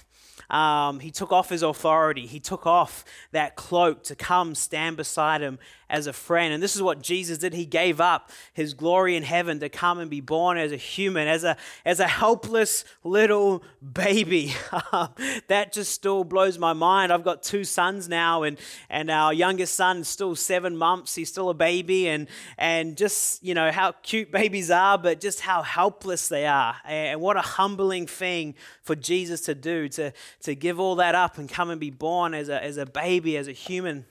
Um, 0.51 1.01
he 1.01 1.11
took 1.11 1.33
off 1.33 1.49
his 1.49 1.63
authority. 1.63 2.27
He 2.27 2.41
took 2.41 2.67
off 2.67 3.05
that 3.33 3.57
cloak 3.57 4.05
to 4.05 4.15
come 4.15 4.55
stand 4.55 4.97
beside 4.97 5.41
him 5.41 5.59
as 5.93 6.07
a 6.07 6.13
friend. 6.13 6.55
And 6.55 6.63
this 6.63 6.75
is 6.75 6.83
what 6.83 7.03
Jesus 7.03 7.39
did. 7.39 7.53
He 7.53 7.67
gave 7.67 8.01
up 8.01 8.31
his 8.55 8.73
glory 8.73 9.15
in 9.15 9.23
heaven 9.23 9.61
to 9.61 9.69
come 9.69 9.99
and 9.99 10.11
be 10.11 10.23
born 10.23 10.57
as 10.57 10.73
a 10.73 10.77
human, 10.77 11.29
as 11.29 11.45
a, 11.45 11.57
as 11.85 12.01
a 12.01 12.09
helpless 12.09 12.85
little 13.05 13.63
baby. 13.93 14.55
that 15.49 15.73
just 15.73 15.93
still 15.93 16.25
blows 16.25 16.59
my 16.59 16.73
mind. 16.73 17.13
I've 17.13 17.23
got 17.23 17.43
two 17.43 17.63
sons 17.63 18.09
now, 18.09 18.43
and, 18.43 18.59
and 18.89 19.11
our 19.11 19.35
youngest 19.35 19.75
son 19.75 19.99
is 19.99 20.09
still 20.09 20.35
seven 20.35 20.79
months. 20.79 21.15
He's 21.15 21.29
still 21.29 21.51
a 21.51 21.55
baby. 21.55 22.09
And, 22.09 22.27
and 22.57 22.97
just, 22.97 23.45
you 23.45 23.53
know, 23.53 23.71
how 23.71 23.93
cute 24.03 24.33
babies 24.33 24.71
are, 24.71 24.97
but 24.97 25.21
just 25.21 25.41
how 25.41 25.61
helpless 25.61 26.29
they 26.29 26.47
are. 26.47 26.75
And 26.87 27.21
what 27.21 27.37
a 27.37 27.43
humbling 27.43 28.07
thing 28.07 28.55
for 28.83 28.97
Jesus 28.97 29.43
to 29.43 29.55
do, 29.55 29.91
to, 29.91 30.13
to 30.43 30.55
give 30.55 30.81
all 30.81 30.97
that 30.97 31.15
up 31.15 31.39
and 31.39 31.49
come 31.49 31.71
and 31.71 31.81
be 31.81 31.91
born 31.91 32.35
as 32.35 32.49
a, 32.49 32.63
as 32.63 32.77
a 32.77 32.87
baby, 32.87 33.37
as 33.37 33.49
a 33.49 33.53
human. 33.53 34.07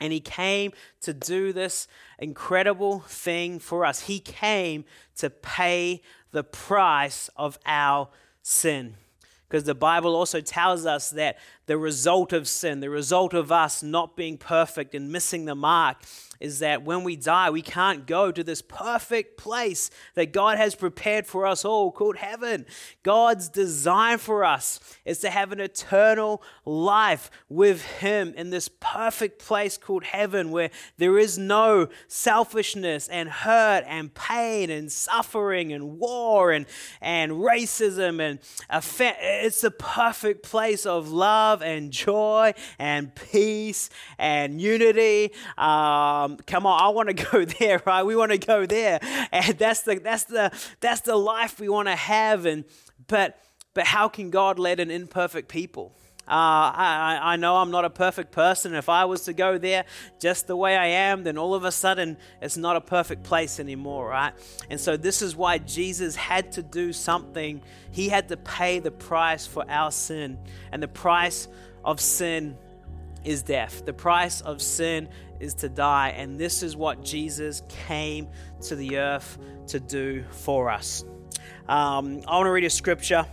And 0.00 0.12
he 0.12 0.20
came 0.20 0.72
to 1.02 1.12
do 1.12 1.52
this 1.52 1.86
incredible 2.18 3.00
thing 3.00 3.58
for 3.58 3.84
us. 3.84 4.00
He 4.00 4.18
came 4.18 4.84
to 5.16 5.30
pay 5.30 6.02
the 6.32 6.42
price 6.42 7.28
of 7.36 7.58
our 7.66 8.08
sin. 8.42 8.94
Because 9.48 9.64
the 9.64 9.74
Bible 9.74 10.14
also 10.14 10.40
tells 10.40 10.86
us 10.86 11.10
that 11.10 11.36
the 11.70 11.78
result 11.78 12.32
of 12.32 12.48
sin, 12.48 12.80
the 12.80 12.90
result 12.90 13.32
of 13.32 13.52
us 13.52 13.80
not 13.80 14.16
being 14.16 14.36
perfect 14.36 14.92
and 14.92 15.12
missing 15.12 15.44
the 15.44 15.54
mark, 15.54 15.98
is 16.40 16.60
that 16.60 16.82
when 16.82 17.04
we 17.04 17.14
die, 17.14 17.50
we 17.50 17.60
can't 17.60 18.06
go 18.06 18.32
to 18.32 18.42
this 18.42 18.62
perfect 18.62 19.36
place 19.36 19.90
that 20.14 20.32
God 20.32 20.56
has 20.56 20.74
prepared 20.74 21.26
for 21.26 21.46
us 21.46 21.64
all 21.64 21.92
called 21.92 22.16
heaven. 22.16 22.64
God's 23.02 23.48
design 23.48 24.16
for 24.16 24.42
us 24.42 24.80
is 25.04 25.18
to 25.18 25.28
have 25.28 25.52
an 25.52 25.60
eternal 25.60 26.42
life 26.64 27.30
with 27.50 27.84
Him 27.98 28.32
in 28.36 28.48
this 28.48 28.70
perfect 28.80 29.44
place 29.44 29.76
called 29.76 30.04
heaven 30.04 30.50
where 30.50 30.70
there 30.96 31.18
is 31.18 31.36
no 31.36 31.88
selfishness 32.08 33.06
and 33.08 33.28
hurt 33.28 33.84
and 33.86 34.14
pain 34.14 34.70
and 34.70 34.90
suffering 34.90 35.72
and 35.74 35.98
war 35.98 36.52
and, 36.52 36.64
and 37.02 37.32
racism 37.32 38.18
and 38.18 38.38
offense. 38.70 39.16
it's 39.20 39.60
the 39.60 39.70
perfect 39.70 40.42
place 40.42 40.86
of 40.86 41.10
love 41.10 41.59
and 41.62 41.90
joy 41.90 42.54
and 42.78 43.14
peace 43.14 43.90
and 44.18 44.60
unity. 44.60 45.32
Um, 45.58 46.38
come 46.46 46.66
on, 46.66 46.80
I 46.80 46.88
want 46.88 47.08
to 47.08 47.14
go 47.32 47.44
there, 47.44 47.82
right? 47.86 48.02
We 48.02 48.16
want 48.16 48.32
to 48.32 48.38
go 48.38 48.66
there, 48.66 48.98
and 49.32 49.58
that's 49.58 49.82
the 49.82 49.96
that's 49.96 50.24
the 50.24 50.52
that's 50.80 51.02
the 51.02 51.16
life 51.16 51.60
we 51.60 51.68
want 51.68 51.88
to 51.88 51.96
have. 51.96 52.46
And 52.46 52.64
but 53.06 53.38
but 53.74 53.86
how 53.86 54.08
can 54.08 54.30
God 54.30 54.58
let 54.58 54.80
an 54.80 54.90
imperfect 54.90 55.48
people? 55.48 55.94
Uh, 56.28 56.70
I, 56.76 57.18
I 57.22 57.36
know 57.36 57.56
I'm 57.56 57.72
not 57.72 57.84
a 57.84 57.90
perfect 57.90 58.30
person. 58.30 58.74
If 58.74 58.88
I 58.88 59.04
was 59.04 59.22
to 59.22 59.32
go 59.32 59.58
there 59.58 59.84
just 60.20 60.46
the 60.46 60.54
way 60.54 60.76
I 60.76 60.86
am, 60.86 61.24
then 61.24 61.36
all 61.36 61.54
of 61.54 61.64
a 61.64 61.72
sudden 61.72 62.16
it's 62.40 62.56
not 62.56 62.76
a 62.76 62.80
perfect 62.80 63.24
place 63.24 63.58
anymore, 63.58 64.08
right? 64.08 64.32
And 64.68 64.78
so 64.78 64.96
this 64.96 65.22
is 65.22 65.34
why 65.34 65.58
Jesus 65.58 66.14
had 66.14 66.52
to 66.52 66.62
do 66.62 66.92
something. 66.92 67.62
He 67.90 68.08
had 68.08 68.28
to 68.28 68.36
pay 68.36 68.78
the 68.78 68.92
price 68.92 69.46
for 69.46 69.68
our 69.68 69.90
sin. 69.90 70.38
And 70.70 70.80
the 70.80 70.88
price 70.88 71.48
of 71.84 72.00
sin 72.00 72.56
is 73.24 73.42
death. 73.42 73.84
The 73.84 73.92
price 73.92 74.40
of 74.40 74.62
sin 74.62 75.08
is 75.40 75.54
to 75.54 75.68
die. 75.68 76.10
And 76.10 76.38
this 76.38 76.62
is 76.62 76.76
what 76.76 77.04
Jesus 77.04 77.62
came 77.68 78.28
to 78.62 78.76
the 78.76 78.98
earth 78.98 79.36
to 79.68 79.80
do 79.80 80.24
for 80.30 80.70
us. 80.70 81.04
Um, 81.68 82.20
I 82.28 82.36
want 82.36 82.46
to 82.46 82.50
read 82.50 82.64
a 82.64 82.70
scripture. 82.70 83.26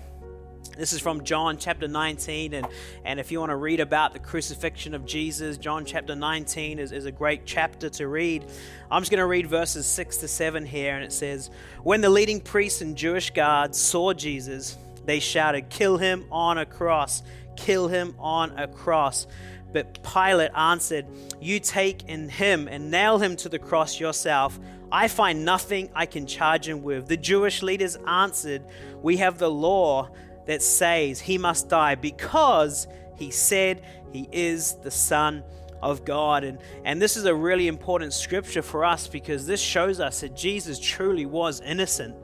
This 0.78 0.94
is 0.94 1.02
from 1.02 1.24
John 1.24 1.58
chapter 1.58 1.88
19. 1.88 2.54
And, 2.54 2.68
and 3.04 3.20
if 3.20 3.32
you 3.32 3.40
want 3.40 3.50
to 3.50 3.56
read 3.56 3.80
about 3.80 4.14
the 4.14 4.20
crucifixion 4.20 4.94
of 4.94 5.08
Jesus, 5.08 5.58
John 5.58 5.86
chapter 5.86 6.16
19 6.16 6.78
is, 6.78 6.92
is 6.92 7.06
a 7.06 7.12
great 7.12 7.48
chapter 7.48 7.90
to 7.90 8.08
read. 8.08 8.46
I'm 8.92 9.02
just 9.02 9.10
going 9.10 9.20
to 9.20 9.26
read 9.26 9.48
verses 9.48 9.88
6 9.88 10.18
to 10.18 10.28
7 10.28 10.68
here. 10.68 10.96
And 10.96 11.04
it 11.04 11.12
says, 11.12 11.50
When 11.82 12.02
the 12.02 12.12
leading 12.12 12.40
priests 12.40 12.82
and 12.82 12.96
Jewish 12.96 13.32
guards 13.32 13.80
saw 13.80 14.14
Jesus, 14.14 14.78
they 15.06 15.20
shouted, 15.20 15.70
Kill 15.70 15.98
him 15.98 16.26
on 16.32 16.60
a 16.60 16.66
cross! 16.66 17.24
Kill 17.56 17.88
him 17.88 18.14
on 18.20 18.52
a 18.60 18.68
cross! 18.68 19.26
But 19.74 20.04
Pilate 20.04 20.52
answered, 20.56 21.08
You 21.42 21.60
take 21.60 22.04
in 22.04 22.30
him 22.30 22.68
and 22.68 22.92
nail 22.92 23.18
him 23.18 23.36
to 23.38 23.50
the 23.50 23.60
cross 23.60 24.00
yourself. 24.00 24.60
I 24.92 25.08
find 25.08 25.44
nothing 25.44 25.90
I 25.96 26.06
can 26.06 26.28
charge 26.28 26.68
him 26.68 26.84
with. 26.84 27.08
The 27.08 27.18
Jewish 27.18 27.64
leaders 27.64 27.98
answered, 28.08 28.64
We 29.02 29.18
have 29.18 29.40
the 29.40 29.50
law 29.50 30.10
that 30.48 30.62
says 30.62 31.20
he 31.20 31.38
must 31.38 31.70
die 31.70 31.96
because 31.96 32.88
he 33.16 33.32
said 33.32 33.82
he 34.12 34.28
is 34.32 34.74
the 34.84 34.92
Son 34.92 35.44
of 35.82 36.06
God. 36.06 36.44
And, 36.44 36.60
and 36.84 37.02
this 37.02 37.18
is 37.18 37.26
a 37.26 37.36
really 37.36 37.68
important 37.68 38.14
scripture 38.14 38.62
for 38.62 38.84
us 38.84 39.08
because 39.08 39.46
this 39.46 39.62
shows 39.62 40.00
us 40.00 40.22
that 40.22 40.36
Jesus 40.36 40.80
truly 40.80 41.26
was 41.26 41.62
innocent. 41.62 42.16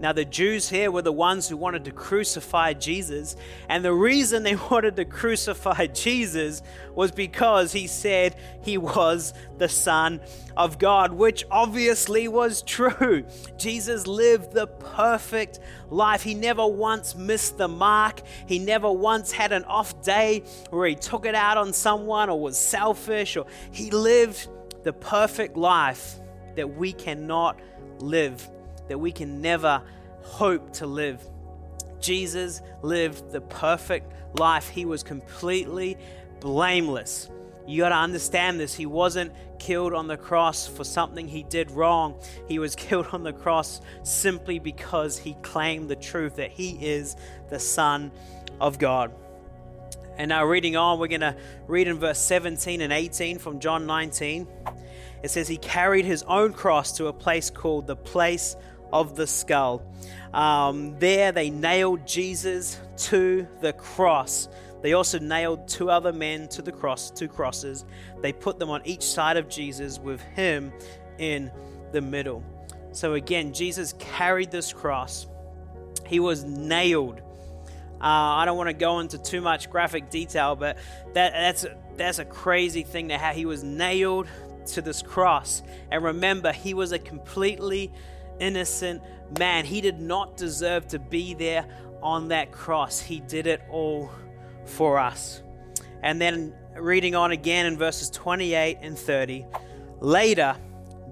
Now, 0.00 0.12
the 0.12 0.24
Jews 0.24 0.66
here 0.66 0.90
were 0.90 1.02
the 1.02 1.12
ones 1.12 1.46
who 1.46 1.58
wanted 1.58 1.84
to 1.84 1.90
crucify 1.90 2.72
Jesus. 2.72 3.36
And 3.68 3.84
the 3.84 3.92
reason 3.92 4.42
they 4.42 4.56
wanted 4.70 4.96
to 4.96 5.04
crucify 5.04 5.88
Jesus 5.88 6.62
was 6.94 7.12
because 7.12 7.72
he 7.72 7.86
said 7.86 8.34
he 8.62 8.78
was 8.78 9.34
the 9.58 9.68
Son 9.68 10.20
of 10.56 10.78
God, 10.78 11.12
which 11.12 11.44
obviously 11.50 12.28
was 12.28 12.62
true. 12.62 13.24
Jesus 13.58 14.06
lived 14.06 14.52
the 14.52 14.66
perfect 14.66 15.60
life. 15.90 16.22
He 16.22 16.34
never 16.34 16.66
once 16.66 17.14
missed 17.14 17.58
the 17.58 17.68
mark. 17.68 18.22
He 18.46 18.58
never 18.58 18.90
once 18.90 19.30
had 19.30 19.52
an 19.52 19.64
off 19.64 20.02
day 20.02 20.44
where 20.70 20.88
he 20.88 20.94
took 20.94 21.26
it 21.26 21.34
out 21.34 21.58
on 21.58 21.74
someone 21.74 22.30
or 22.30 22.40
was 22.40 22.58
selfish, 22.58 23.36
or 23.36 23.44
he 23.70 23.90
lived 23.90 24.48
the 24.82 24.94
perfect 24.94 25.58
life 25.58 26.16
that 26.56 26.74
we 26.74 26.94
cannot 26.94 27.60
live 27.98 28.48
that 28.90 28.98
we 28.98 29.12
can 29.12 29.40
never 29.40 29.80
hope 30.22 30.72
to 30.72 30.86
live. 30.86 31.24
Jesus 32.00 32.60
lived 32.82 33.30
the 33.30 33.40
perfect 33.40 34.12
life. 34.36 34.68
He 34.68 34.84
was 34.84 35.04
completely 35.04 35.96
blameless. 36.40 37.30
You 37.68 37.82
got 37.82 37.90
to 37.90 37.94
understand 37.94 38.58
this. 38.58 38.74
He 38.74 38.86
wasn't 38.86 39.32
killed 39.60 39.94
on 39.94 40.08
the 40.08 40.16
cross 40.16 40.66
for 40.66 40.82
something 40.82 41.28
he 41.28 41.44
did 41.44 41.70
wrong. 41.70 42.20
He 42.48 42.58
was 42.58 42.74
killed 42.88 43.06
on 43.12 43.22
the 43.22 43.32
cross 43.32 43.80
simply 44.02 44.58
because 44.58 45.16
he 45.16 45.34
claimed 45.42 45.88
the 45.88 45.94
truth 45.94 46.34
that 46.36 46.50
he 46.50 46.70
is 46.84 47.14
the 47.48 47.60
Son 47.60 48.10
of 48.60 48.80
God. 48.80 49.12
And 50.16 50.30
now, 50.30 50.44
reading 50.44 50.74
on, 50.74 50.98
we're 50.98 51.06
going 51.06 51.20
to 51.20 51.36
read 51.68 51.86
in 51.86 52.00
verse 52.00 52.18
17 52.18 52.80
and 52.80 52.92
18 52.92 53.38
from 53.38 53.60
John 53.60 53.86
19. 53.86 54.48
It 55.22 55.30
says, 55.30 55.48
He 55.48 55.56
carried 55.58 56.04
his 56.04 56.22
own 56.24 56.52
cross 56.52 56.96
to 56.96 57.06
a 57.06 57.12
place 57.12 57.50
called 57.50 57.86
the 57.86 57.96
place 57.96 58.56
of 58.92 59.16
the 59.16 59.26
skull. 59.26 59.82
Um, 60.32 60.98
there 60.98 61.32
they 61.32 61.50
nailed 61.50 62.06
Jesus 62.06 62.78
to 63.08 63.46
the 63.60 63.72
cross. 63.72 64.48
They 64.82 64.94
also 64.94 65.18
nailed 65.18 65.68
two 65.68 65.90
other 65.90 66.12
men 66.12 66.48
to 66.48 66.62
the 66.62 66.72
cross, 66.72 67.10
two 67.10 67.28
crosses. 67.28 67.84
They 68.22 68.32
put 68.32 68.58
them 68.58 68.70
on 68.70 68.82
each 68.84 69.02
side 69.02 69.36
of 69.36 69.48
Jesus 69.48 69.98
with 69.98 70.20
him 70.20 70.72
in 71.18 71.50
the 71.92 72.00
middle. 72.00 72.42
So 72.92 73.14
again, 73.14 73.52
Jesus 73.52 73.94
carried 73.98 74.50
this 74.50 74.72
cross. 74.72 75.26
He 76.06 76.18
was 76.18 76.44
nailed. 76.44 77.20
Uh, 78.00 78.40
I 78.40 78.44
don't 78.46 78.56
want 78.56 78.68
to 78.68 78.74
go 78.74 79.00
into 79.00 79.18
too 79.18 79.42
much 79.42 79.70
graphic 79.70 80.08
detail, 80.08 80.56
but 80.56 80.78
that, 81.12 81.32
that's 81.32 81.66
that's 81.96 82.18
a 82.18 82.24
crazy 82.24 82.82
thing 82.82 83.08
to 83.08 83.18
how 83.18 83.32
he 83.32 83.44
was 83.44 83.62
nailed 83.62 84.26
to 84.68 84.80
this 84.80 85.02
cross. 85.02 85.62
And 85.90 86.02
remember, 86.02 86.50
he 86.50 86.72
was 86.72 86.92
a 86.92 86.98
completely 86.98 87.92
innocent 88.40 89.02
man. 89.38 89.64
He 89.64 89.80
did 89.80 90.00
not 90.00 90.36
deserve 90.36 90.88
to 90.88 90.98
be 90.98 91.34
there 91.34 91.66
on 92.02 92.28
that 92.28 92.50
cross. 92.50 93.00
He 93.00 93.20
did 93.20 93.46
it 93.46 93.62
all 93.70 94.10
for 94.64 94.98
us. 94.98 95.42
And 96.02 96.20
then 96.20 96.54
reading 96.76 97.14
on 97.14 97.30
again 97.30 97.66
in 97.66 97.76
verses 97.76 98.10
28 98.10 98.78
and 98.80 98.98
30, 98.98 99.46
later, 100.00 100.56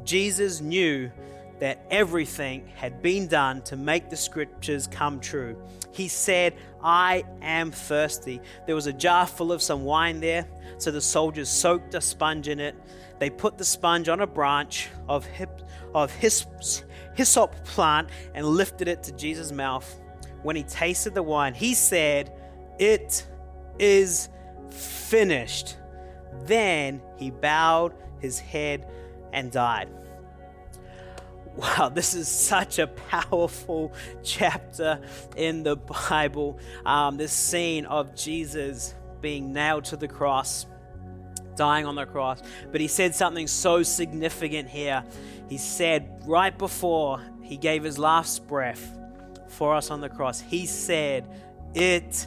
Jesus 0.05 0.61
knew 0.61 1.11
that 1.59 1.85
everything 1.91 2.69
had 2.77 3.03
been 3.03 3.27
done 3.27 3.63
to 3.63 3.77
make 3.77 4.11
the 4.11 4.17
scriptures 4.17 4.87
come 4.87 5.21
true. 5.21 5.61
He 5.93 6.09
said, 6.09 6.55
I 6.83 7.25
am 7.43 7.73
thirsty. 7.73 8.41
There 8.67 8.75
was 8.75 8.87
a 8.87 8.93
jar 8.93 9.27
full 9.27 9.51
of 9.51 9.61
some 9.61 9.85
wine 9.85 10.21
there, 10.21 10.47
so 10.79 10.91
the 10.91 11.01
soldiers 11.01 11.49
soaked 11.49 11.95
a 11.95 12.01
sponge 12.01 12.49
in 12.49 12.61
it. 12.61 12.77
They 13.19 13.31
put 13.31 13.59
the 13.59 13.65
sponge 13.65 14.09
on 14.09 14.21
a 14.21 14.27
branch 14.27 14.89
of, 15.09 15.27
hip, 15.27 15.63
of 15.95 16.13
his, 16.13 16.47
hyssop 17.19 17.65
plant 17.65 18.09
and 18.33 18.47
lifted 18.47 18.87
it 18.87 19.03
to 19.03 19.13
Jesus' 19.13 19.51
mouth. 19.51 20.01
When 20.45 20.55
he 20.55 20.63
tasted 20.63 21.15
the 21.15 21.23
wine, 21.23 21.53
he 21.53 21.75
said, 21.75 22.33
It 22.79 23.27
is 23.81 24.29
finished. 24.71 25.77
Then 26.45 27.03
he 27.17 27.31
bowed 27.31 27.93
his 28.21 28.39
head 28.39 28.87
and 29.33 29.51
died. 29.51 29.89
Wow, 31.57 31.91
this 31.93 32.15
is 32.15 32.29
such 32.29 32.79
a 32.79 32.87
powerful 32.87 33.93
chapter 34.23 35.01
in 35.37 35.65
the 35.65 35.75
Bible. 35.75 36.61
Um, 36.87 37.17
this 37.17 37.33
scene 37.33 37.85
of 37.87 38.15
Jesus 38.15 38.95
being 39.21 39.53
nailed 39.53 39.87
to 39.87 39.97
the 39.97 40.07
cross, 40.07 40.67
dying 41.57 41.85
on 41.85 41.97
the 41.97 42.07
cross. 42.07 42.41
But 42.71 42.81
he 42.81 42.87
said 42.87 43.17
something 43.17 43.49
so 43.49 43.83
significant 43.83 44.69
here. 44.69 45.03
He 45.49 45.59
said, 45.59 46.23
right 46.27 46.57
before 46.57 47.23
he 47.43 47.57
gave 47.57 47.83
his 47.83 47.99
last 47.99 48.47
breath 48.47 48.97
for 49.49 49.75
us 49.75 49.91
on 49.91 50.01
the 50.01 50.09
cross, 50.09 50.41
he 50.41 50.67
said, 50.67 51.27
It 51.75 52.27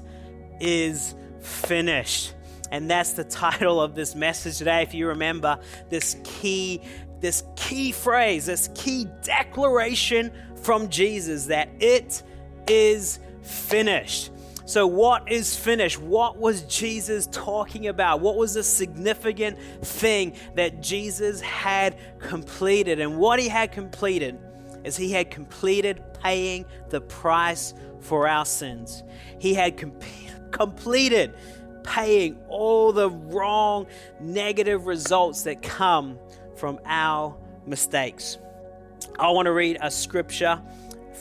is 0.59 1.15
finished. 1.39 2.33
And 2.71 2.89
that's 2.89 3.13
the 3.13 3.23
title 3.23 3.81
of 3.81 3.95
this 3.95 4.15
message 4.15 4.57
today. 4.57 4.81
If 4.81 4.93
you 4.93 5.07
remember 5.07 5.59
this 5.89 6.15
key 6.23 6.81
this 7.21 7.43
key 7.55 7.91
phrase, 7.91 8.47
this 8.47 8.69
key 8.73 9.07
declaration 9.21 10.31
from 10.63 10.89
Jesus 10.89 11.45
that 11.45 11.69
it 11.79 12.23
is 12.67 13.19
finished. 13.43 14.31
So, 14.71 14.87
what 14.87 15.29
is 15.29 15.53
finished? 15.53 15.99
What 15.99 16.37
was 16.37 16.61
Jesus 16.61 17.27
talking 17.29 17.87
about? 17.87 18.21
What 18.21 18.37
was 18.37 18.53
the 18.53 18.63
significant 18.63 19.59
thing 19.81 20.37
that 20.55 20.79
Jesus 20.79 21.41
had 21.41 21.97
completed? 22.19 23.01
And 23.01 23.17
what 23.17 23.37
he 23.37 23.49
had 23.49 23.73
completed 23.73 24.39
is 24.85 24.95
he 24.95 25.11
had 25.11 25.29
completed 25.29 26.01
paying 26.23 26.63
the 26.87 27.01
price 27.01 27.73
for 27.99 28.29
our 28.29 28.45
sins. 28.45 29.03
He 29.39 29.53
had 29.53 29.75
com- 29.75 29.99
completed 30.51 31.33
paying 31.83 32.37
all 32.47 32.93
the 32.93 33.09
wrong, 33.09 33.87
negative 34.21 34.85
results 34.85 35.41
that 35.41 35.61
come 35.61 36.17
from 36.55 36.79
our 36.85 37.35
mistakes. 37.65 38.37
I 39.19 39.31
want 39.31 39.47
to 39.47 39.51
read 39.51 39.79
a 39.81 39.91
scripture 39.91 40.61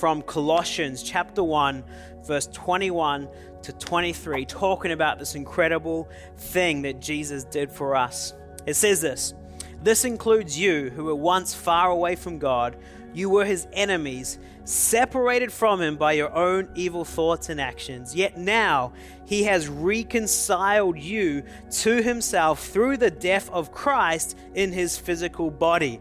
from 0.00 0.22
Colossians 0.22 1.02
chapter 1.02 1.44
1, 1.44 1.84
verse 2.24 2.46
21 2.48 3.28
to 3.62 3.72
23, 3.72 4.44
talking 4.44 4.92
about 4.92 5.18
this 5.18 5.34
incredible 5.34 6.08
thing 6.36 6.82
that 6.82 7.00
Jesus 7.00 7.44
did 7.44 7.70
for 7.70 7.94
us. 7.94 8.34
It 8.66 8.74
says 8.74 9.00
this 9.00 9.34
This 9.82 10.04
includes 10.04 10.58
you 10.58 10.90
who 10.90 11.04
were 11.04 11.14
once 11.14 11.54
far 11.54 11.90
away 11.90 12.16
from 12.16 12.38
God, 12.38 12.76
you 13.12 13.28
were 13.28 13.44
his 13.44 13.66
enemies 13.72 14.38
separated 14.64 15.52
from 15.52 15.80
him 15.80 15.96
by 15.96 16.12
your 16.12 16.32
own 16.34 16.68
evil 16.74 17.04
thoughts 17.04 17.48
and 17.48 17.60
actions. 17.60 18.14
Yet 18.14 18.38
now 18.38 18.92
he 19.26 19.44
has 19.44 19.68
reconciled 19.68 20.98
you 20.98 21.42
to 21.72 22.02
himself 22.02 22.68
through 22.68 22.98
the 22.98 23.10
death 23.10 23.50
of 23.50 23.72
Christ 23.72 24.38
in 24.54 24.72
his 24.72 24.96
physical 24.96 25.50
body. 25.50 26.00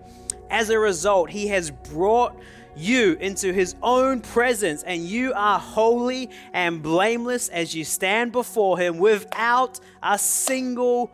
As 0.50 0.70
a 0.70 0.80
result, 0.80 1.30
he 1.30 1.48
has 1.48 1.72
brought 1.72 2.40
you 2.80 3.18
into 3.20 3.54
his 3.54 3.76
own 3.84 4.22
presence, 4.22 4.84
and 4.84 5.02
you 5.02 5.34
are 5.34 5.60
holy 5.60 6.30
and 6.54 6.82
blameless 6.82 7.50
as 7.50 7.76
you 7.76 7.84
stand 7.84 8.32
before 8.32 8.80
him 8.80 8.98
without 8.98 9.80
a 10.02 10.18
single 10.18 11.12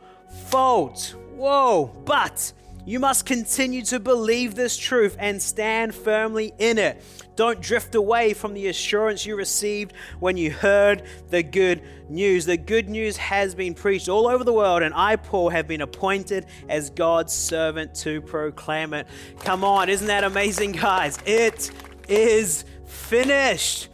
fault. 0.48 1.16
Whoa, 1.36 1.92
but 2.06 2.54
you 2.86 3.00
must 3.00 3.26
continue 3.26 3.82
to 3.84 4.00
believe 4.00 4.56
this 4.56 4.78
truth 4.78 5.16
and 5.20 5.42
stand 5.42 5.96
firmly 5.96 6.54
in 6.58 6.78
it. 6.78 7.02
Don't 7.36 7.60
drift 7.60 7.96
away 7.96 8.34
from 8.34 8.54
the 8.54 8.68
assurance 8.68 9.26
you 9.26 9.36
received 9.36 9.94
when 10.20 10.38
you 10.38 10.52
heard 10.52 11.04
the 11.30 11.44
good 11.44 11.82
news. 12.08 12.46
The 12.46 12.58
good 12.58 12.88
news 12.88 13.18
has 13.18 13.56
been 13.56 13.74
preached 13.74 14.08
all 14.08 14.28
over 14.28 14.44
the 14.44 14.54
world, 14.54 14.84
and 14.84 14.94
I, 14.94 15.16
Paul, 15.16 15.50
have 15.50 15.68
been 15.68 15.82
appointed 15.82 16.46
as 16.70 16.92
God's 16.92 17.34
servant 17.34 17.96
to 17.96 18.22
proclaim 18.22 18.94
it. 18.94 19.08
Come 19.40 19.64
on, 19.64 19.90
isn't 19.90 20.08
that 20.08 20.24
amazing, 20.24 20.74
guys? 20.74 21.18
It 21.26 21.72
is 22.08 22.64
finished. 22.86 23.90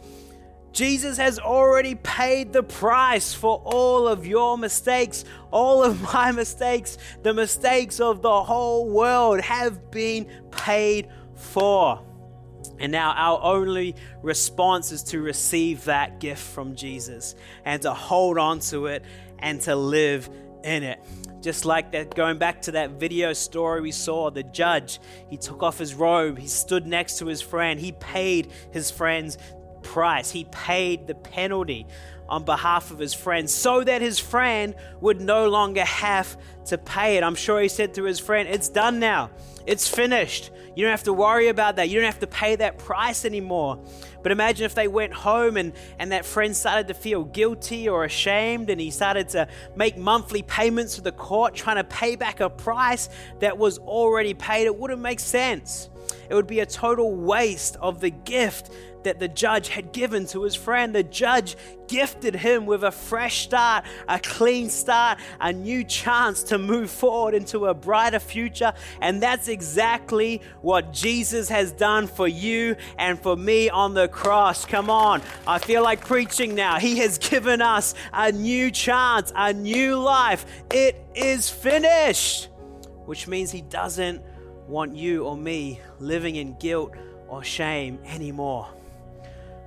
Jesus 0.72 1.18
has 1.18 1.38
already 1.38 1.94
paid 1.94 2.52
the 2.52 2.62
price 2.62 3.34
for 3.34 3.62
all 3.64 4.08
of 4.08 4.26
your 4.26 4.56
mistakes, 4.56 5.24
all 5.50 5.82
of 5.82 6.00
my 6.14 6.32
mistakes, 6.32 6.98
the 7.22 7.34
mistakes 7.34 8.00
of 8.00 8.22
the 8.22 8.42
whole 8.42 8.88
world 8.88 9.40
have 9.40 9.90
been 9.90 10.26
paid 10.50 11.08
for. 11.34 12.02
And 12.78 12.90
now 12.90 13.12
our 13.12 13.40
only 13.42 13.94
response 14.22 14.92
is 14.92 15.02
to 15.04 15.20
receive 15.20 15.84
that 15.84 16.20
gift 16.20 16.42
from 16.42 16.74
Jesus 16.74 17.34
and 17.64 17.80
to 17.82 17.92
hold 17.92 18.38
on 18.38 18.60
to 18.60 18.86
it 18.86 19.04
and 19.38 19.60
to 19.62 19.76
live 19.76 20.28
in 20.64 20.82
it. 20.82 21.00
Just 21.42 21.64
like 21.64 21.92
that, 21.92 22.14
going 22.14 22.38
back 22.38 22.62
to 22.62 22.72
that 22.72 22.92
video 22.92 23.32
story 23.32 23.80
we 23.80 23.90
saw, 23.90 24.30
the 24.30 24.44
judge, 24.44 25.00
he 25.28 25.36
took 25.36 25.62
off 25.62 25.78
his 25.78 25.92
robe, 25.94 26.38
he 26.38 26.46
stood 26.46 26.86
next 26.86 27.18
to 27.18 27.26
his 27.26 27.42
friend, 27.42 27.80
he 27.80 27.92
paid 27.92 28.52
his 28.70 28.90
friend's 28.90 29.38
price. 29.82 30.30
He 30.30 30.44
paid 30.44 31.06
the 31.06 31.14
penalty 31.14 31.86
on 32.28 32.44
behalf 32.44 32.90
of 32.90 32.98
his 32.98 33.12
friend 33.12 33.48
so 33.48 33.84
that 33.84 34.00
his 34.00 34.18
friend 34.18 34.74
would 35.00 35.20
no 35.20 35.48
longer 35.48 35.84
have 35.84 36.36
to 36.66 36.78
pay 36.78 37.16
it. 37.16 37.22
I'm 37.22 37.34
sure 37.34 37.60
he 37.60 37.68
said 37.68 37.94
to 37.94 38.04
his 38.04 38.18
friend, 38.18 38.48
It's 38.48 38.68
done 38.68 38.98
now. 38.98 39.30
It's 39.66 39.86
finished. 39.86 40.50
You 40.74 40.84
don't 40.84 40.90
have 40.90 41.04
to 41.04 41.12
worry 41.12 41.48
about 41.48 41.76
that. 41.76 41.88
You 41.88 42.00
don't 42.00 42.10
have 42.10 42.20
to 42.20 42.26
pay 42.26 42.56
that 42.56 42.78
price 42.78 43.24
anymore. 43.24 43.78
But 44.22 44.32
imagine 44.32 44.64
if 44.64 44.74
they 44.74 44.88
went 44.88 45.12
home 45.12 45.56
and, 45.56 45.72
and 45.98 46.12
that 46.12 46.24
friend 46.24 46.56
started 46.56 46.88
to 46.88 46.94
feel 46.94 47.24
guilty 47.24 47.88
or 47.88 48.04
ashamed 48.04 48.70
and 48.70 48.80
he 48.80 48.90
started 48.90 49.28
to 49.30 49.48
make 49.76 49.98
monthly 49.98 50.42
payments 50.42 50.94
to 50.94 51.02
the 51.02 51.12
court 51.12 51.54
trying 51.54 51.76
to 51.76 51.84
pay 51.84 52.16
back 52.16 52.40
a 52.40 52.48
price 52.48 53.08
that 53.40 53.58
was 53.58 53.78
already 53.78 54.34
paid. 54.34 54.64
It 54.64 54.76
wouldn't 54.76 55.02
make 55.02 55.20
sense. 55.20 55.90
It 56.30 56.34
would 56.34 56.46
be 56.46 56.60
a 56.60 56.66
total 56.66 57.14
waste 57.14 57.76
of 57.76 58.00
the 58.00 58.10
gift 58.10 58.70
that 59.04 59.18
the 59.18 59.28
judge 59.28 59.68
had 59.68 59.92
given 59.92 60.26
to 60.26 60.42
his 60.42 60.54
friend. 60.54 60.94
The 60.94 61.02
judge 61.02 61.56
gifted 61.92 62.34
him 62.34 62.64
with 62.64 62.82
a 62.84 62.90
fresh 62.90 63.42
start, 63.42 63.84
a 64.08 64.18
clean 64.18 64.70
start, 64.70 65.18
a 65.40 65.52
new 65.52 65.84
chance 65.84 66.42
to 66.44 66.56
move 66.58 66.90
forward 66.90 67.34
into 67.34 67.66
a 67.66 67.74
brighter 67.74 68.18
future. 68.18 68.72
And 69.00 69.22
that's 69.22 69.48
exactly 69.48 70.40
what 70.62 70.92
Jesus 70.92 71.50
has 71.50 71.70
done 71.72 72.06
for 72.06 72.26
you 72.26 72.76
and 72.98 73.18
for 73.20 73.36
me 73.36 73.68
on 73.68 73.92
the 73.92 74.08
cross. 74.08 74.64
Come 74.64 74.88
on, 74.88 75.22
I 75.46 75.58
feel 75.58 75.82
like 75.82 76.06
preaching 76.06 76.54
now. 76.54 76.78
He 76.78 76.98
has 76.98 77.18
given 77.18 77.60
us 77.60 77.94
a 78.12 78.32
new 78.32 78.70
chance, 78.70 79.32
a 79.36 79.52
new 79.52 79.98
life. 79.98 80.46
It 80.70 80.96
is 81.14 81.50
finished, 81.50 82.48
which 83.04 83.28
means 83.28 83.50
He 83.50 83.60
doesn't 83.62 84.22
want 84.66 84.96
you 84.96 85.24
or 85.24 85.36
me 85.36 85.80
living 85.98 86.36
in 86.36 86.56
guilt 86.58 86.94
or 87.28 87.44
shame 87.44 87.98
anymore 88.06 88.68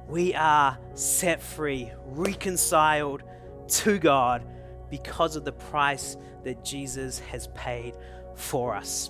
we 0.07 0.33
are 0.35 0.77
set 0.93 1.41
free, 1.41 1.91
reconciled 2.05 3.23
to 3.67 3.97
God 3.97 4.45
because 4.89 5.35
of 5.35 5.43
the 5.43 5.51
price 5.51 6.17
that 6.43 6.63
Jesus 6.63 7.19
has 7.19 7.47
paid 7.47 7.95
for 8.35 8.75
us. 8.75 9.09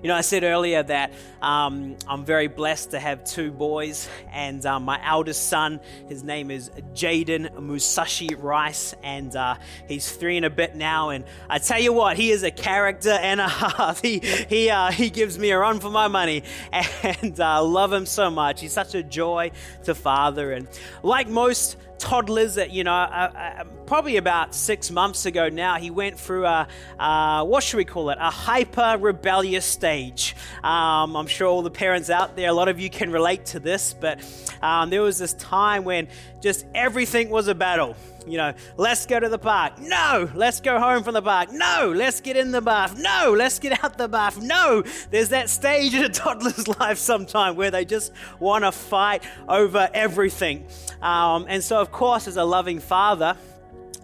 You 0.00 0.06
know, 0.06 0.14
I 0.14 0.20
said 0.20 0.44
earlier 0.44 0.80
that 0.84 1.12
um, 1.42 1.96
I'm 2.06 2.24
very 2.24 2.46
blessed 2.46 2.92
to 2.92 3.00
have 3.00 3.24
two 3.24 3.50
boys, 3.50 4.08
and 4.30 4.64
um, 4.64 4.84
my 4.84 5.04
eldest 5.04 5.48
son, 5.48 5.80
his 6.08 6.22
name 6.22 6.52
is 6.52 6.70
Jaden 6.94 7.60
Musashi 7.60 8.28
Rice, 8.36 8.94
and 9.02 9.34
uh, 9.34 9.56
he's 9.88 10.12
three 10.12 10.36
and 10.36 10.46
a 10.46 10.50
bit 10.50 10.76
now. 10.76 11.08
And 11.08 11.24
I 11.50 11.58
tell 11.58 11.80
you 11.80 11.92
what, 11.92 12.16
he 12.16 12.30
is 12.30 12.44
a 12.44 12.52
character 12.52 13.10
and 13.10 13.40
a 13.40 13.48
half. 13.48 14.00
He 14.08 14.20
he 14.20 14.70
uh, 14.70 14.92
he 14.92 15.10
gives 15.10 15.38
me 15.38 15.50
a 15.50 15.58
run 15.58 15.80
for 15.80 15.90
my 15.90 16.08
money, 16.08 16.44
and 16.72 17.38
I 17.40 17.56
uh, 17.56 17.62
love 17.64 17.92
him 17.92 18.06
so 18.06 18.30
much. 18.30 18.60
He's 18.60 18.72
such 18.72 18.94
a 18.94 19.02
joy 19.02 19.50
to 19.84 19.94
father, 19.94 20.52
and 20.52 20.68
like 21.02 21.28
most 21.28 21.76
toddlers 21.98 22.54
that, 22.54 22.70
you 22.70 22.84
know, 22.84 22.92
uh, 22.92 23.32
uh, 23.34 23.64
probably 23.86 24.16
about 24.16 24.54
six 24.54 24.90
months 24.90 25.26
ago 25.26 25.48
now, 25.48 25.76
he 25.76 25.90
went 25.90 26.18
through 26.18 26.46
a, 26.46 26.68
uh, 26.98 27.44
what 27.44 27.62
should 27.62 27.76
we 27.76 27.84
call 27.84 28.10
it, 28.10 28.18
a 28.20 28.30
hyper 28.30 28.96
rebellious 28.98 29.64
stage. 29.64 30.36
Um, 30.62 31.16
I'm 31.16 31.26
sure 31.26 31.48
all 31.48 31.62
the 31.62 31.70
parents 31.70 32.10
out 32.10 32.36
there, 32.36 32.50
a 32.50 32.52
lot 32.52 32.68
of 32.68 32.78
you 32.78 32.90
can 32.90 33.10
relate 33.10 33.46
to 33.46 33.60
this, 33.60 33.94
but 33.98 34.20
um, 34.62 34.90
there 34.90 35.02
was 35.02 35.18
this 35.18 35.34
time 35.34 35.84
when 35.84 36.08
just 36.40 36.66
everything 36.74 37.30
was 37.30 37.48
a 37.48 37.54
battle. 37.54 37.96
You 38.26 38.36
know, 38.36 38.54
let's 38.76 39.06
go 39.06 39.18
to 39.18 39.28
the 39.28 39.38
park. 39.38 39.78
No, 39.80 40.30
let's 40.34 40.60
go 40.60 40.78
home 40.78 41.02
from 41.02 41.14
the 41.14 41.22
park. 41.22 41.50
No, 41.50 41.92
let's 41.96 42.20
get 42.20 42.36
in 42.36 42.50
the 42.50 42.60
bath. 42.60 42.98
No, 42.98 43.34
let's 43.36 43.58
get 43.58 43.82
out 43.82 43.96
the 43.96 44.08
bath. 44.08 44.40
No, 44.40 44.84
there's 45.10 45.30
that 45.30 45.48
stage 45.48 45.94
in 45.94 46.04
a 46.04 46.10
toddler's 46.10 46.68
life 46.78 46.98
sometime 46.98 47.56
where 47.56 47.70
they 47.70 47.86
just 47.86 48.12
want 48.38 48.64
to 48.64 48.72
fight 48.72 49.22
over 49.48 49.88
everything. 49.94 50.66
Um, 51.00 51.46
and 51.48 51.64
so, 51.64 51.86
of 51.88 51.92
course, 51.92 52.28
as 52.28 52.36
a 52.36 52.44
loving 52.44 52.80
father, 52.80 53.34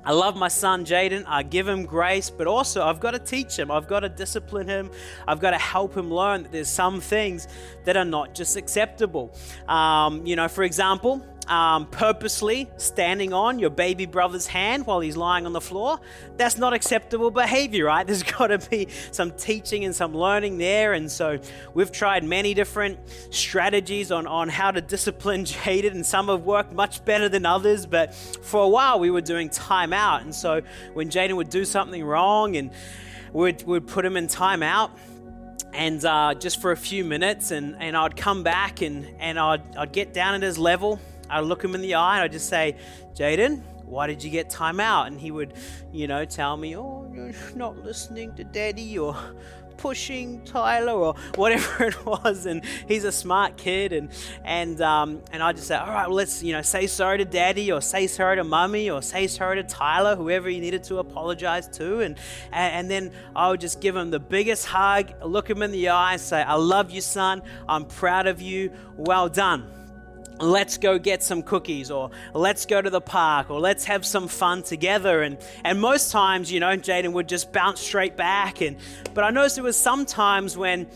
I 0.07 0.13
love 0.13 0.37
my 0.37 0.49
son 0.49 0.87
Jaden. 0.87 1.25
I 1.27 1.43
give 1.43 1.69
him 1.69 1.85
grace, 1.85 2.31
but 2.31 2.47
also 2.47 2.83
I've 2.83 2.99
got 2.99 3.11
to 3.11 3.19
teach 3.19 3.59
him. 3.59 3.71
I've 3.71 3.87
got 3.87 4.01
to 4.01 4.09
discipline 4.09 4.67
him. 4.67 4.91
I've 5.29 5.39
got 5.39 5.51
to 5.51 5.59
help 5.59 5.95
him 5.95 6.11
learn 6.11 6.45
that 6.45 6.51
there's 6.53 6.71
some 6.71 7.03
things 7.03 7.47
that 7.85 7.99
are 7.99 8.05
not 8.07 8.35
just 8.35 8.57
acceptable. 8.57 9.35
Um, 9.69 10.27
you 10.27 10.35
know, 10.35 10.49
for 10.49 10.65
example, 10.65 11.23
um, 11.49 11.87
purposely 11.87 12.71
standing 12.77 13.33
on 13.33 13.59
your 13.59 13.71
baby 13.71 14.07
brother's 14.07 14.47
hand 14.47 14.87
while 14.87 15.01
he's 15.01 15.17
lying 15.17 15.47
on 15.47 15.53
the 15.53 15.61
floor, 15.61 16.01
that's 16.37 16.59
not 16.59 16.73
acceptable 16.73 17.31
behavior, 17.31 17.87
right? 17.87 18.07
There's 18.07 18.23
got 18.23 18.49
to 18.49 18.59
be 18.59 18.89
some 19.11 19.31
teaching 19.33 19.85
and 19.85 19.95
some 19.95 20.15
learning 20.15 20.59
there. 20.59 20.93
And 20.93 21.11
so 21.11 21.39
we've 21.75 21.93
tried 21.93 22.25
many 22.25 22.55
different 22.55 22.99
strategies 23.31 24.11
on, 24.11 24.27
on 24.27 24.49
how 24.49 24.71
to 24.71 24.81
discipline 24.81 25.45
Jaden, 25.45 25.93
and 25.93 26.07
some 26.07 26.29
have 26.29 26.43
worked 26.43 26.73
much 26.73 27.05
better 27.05 27.29
than 27.29 27.47
others. 27.47 27.87
But 27.87 28.15
for 28.15 28.63
a 28.63 28.69
while, 28.69 28.99
we 28.99 29.11
were 29.11 29.21
doing 29.21 29.49
timeout. 29.49 30.23
And 30.23 30.35
so 30.35 30.63
when 30.95 31.11
Jaden 31.11 31.37
would 31.37 31.51
do 31.51 31.65
something 31.65 32.05
wrong 32.05 32.57
and 32.57 32.71
we'd, 33.33 33.63
we'd 33.65 33.87
put 33.87 34.05
him 34.05 34.17
in 34.17 34.29
timeout, 34.29 34.91
and 35.73 36.05
uh, 36.05 36.35
just 36.35 36.61
for 36.61 36.71
a 36.71 36.77
few 36.77 37.05
minutes, 37.05 37.51
and, 37.51 37.75
and 37.81 37.97
I'd 37.97 38.17
come 38.17 38.45
back 38.45 38.81
and, 38.81 39.09
and 39.19 39.39
I'd, 39.39 39.77
I'd 39.77 39.93
get 39.93 40.15
down 40.15 40.37
at 40.37 40.43
his 40.43 40.57
level 40.57 41.01
I'd 41.31 41.41
look 41.41 41.63
him 41.63 41.75
in 41.75 41.81
the 41.81 41.95
eye 41.95 42.17
and 42.17 42.25
I'd 42.25 42.33
just 42.33 42.49
say, 42.49 42.77
Jaden, 43.15 43.63
why 43.85 44.07
did 44.07 44.23
you 44.25 44.31
get 44.31 44.51
time 44.51 44.81
out? 44.81 45.07
And 45.07 45.21
he 45.21 45.31
would, 45.31 45.55
you 45.93 46.07
know, 46.07 46.25
tell 46.25 46.57
me, 46.57 46.77
oh, 46.77 47.11
you're 47.15 47.33
not 47.55 47.79
listening 47.85 48.35
to 48.35 48.45
daddy 48.45 48.99
or 48.99 49.17
pushing 49.77 50.43
Tyler 50.45 50.93
or 50.93 51.15
whatever 51.35 51.85
it 51.89 52.07
was. 52.07 52.47
And 52.47 52.65
he's 52.89 53.05
a 53.05 53.13
smart 53.13 53.57
kid. 53.57 53.93
And, 53.93 54.11
and, 54.45 54.81
um, 54.81 55.23
and 55.33 55.43
I 55.43 55.53
just 55.53 55.67
say, 55.67 55.77
all 55.77 55.89
right, 55.89 56.07
well, 56.07 56.17
let's, 56.17 56.43
you 56.43 56.53
know, 56.53 56.63
say 56.63 56.87
sorry 56.87 57.19
to 57.19 57.25
daddy 57.25 57.71
or 57.71 57.81
say 57.81 58.07
sorry 58.07 58.37
to 58.37 58.45
mummy 58.45 58.91
or 58.91 59.03
say 59.03 59.27
sorry 59.27 59.57
to 59.57 59.65
Tyler, 59.65 60.17
whoever 60.17 60.49
he 60.49 60.61
needed 60.61 60.85
to 60.85 60.99
apologize 60.99 61.69
to. 61.79 62.01
And, 62.01 62.17
and 62.53 62.91
then 62.91 63.13
I 63.37 63.51
would 63.51 63.61
just 63.61 63.81
give 63.81 63.95
him 63.95 64.11
the 64.11 64.21
biggest 64.21 64.67
hug, 64.67 65.13
look 65.23 65.51
him 65.51 65.63
in 65.63 65.73
the 65.73 65.91
eye, 65.91 66.17
say, 66.17 66.43
I 66.43 66.55
love 66.55 66.91
you, 66.91 67.01
son. 67.01 67.43
I'm 67.69 67.85
proud 67.85 68.27
of 68.27 68.41
you. 68.41 68.73
Well 68.97 69.29
done 69.29 69.84
let's 70.41 70.79
go 70.79 70.99
get 70.99 71.23
some 71.23 71.43
cookies 71.43 71.91
or 71.91 72.11
let's 72.33 72.67
go 72.67 72.83
to 72.83 72.91
the 72.91 73.01
park 73.01 73.51
or 73.51 73.61
let's 73.61 73.85
have 73.85 74.05
some 74.05 74.29
fun 74.29 74.63
together. 74.63 75.23
And 75.23 75.39
and 75.65 75.81
most 75.81 76.11
times 76.11 76.51
you 76.51 76.61
know 76.61 76.77
Jaden 76.77 77.13
would 77.13 77.29
just 77.29 77.53
bounce 77.53 77.81
straight 77.81 78.17
back. 78.17 78.61
And 78.61 78.77
but 79.13 79.25
I 79.25 79.31
noticed 79.31 79.57
there 79.57 79.65
was 79.65 79.77
some 79.77 80.07
times 80.07 80.57
when 80.57 80.87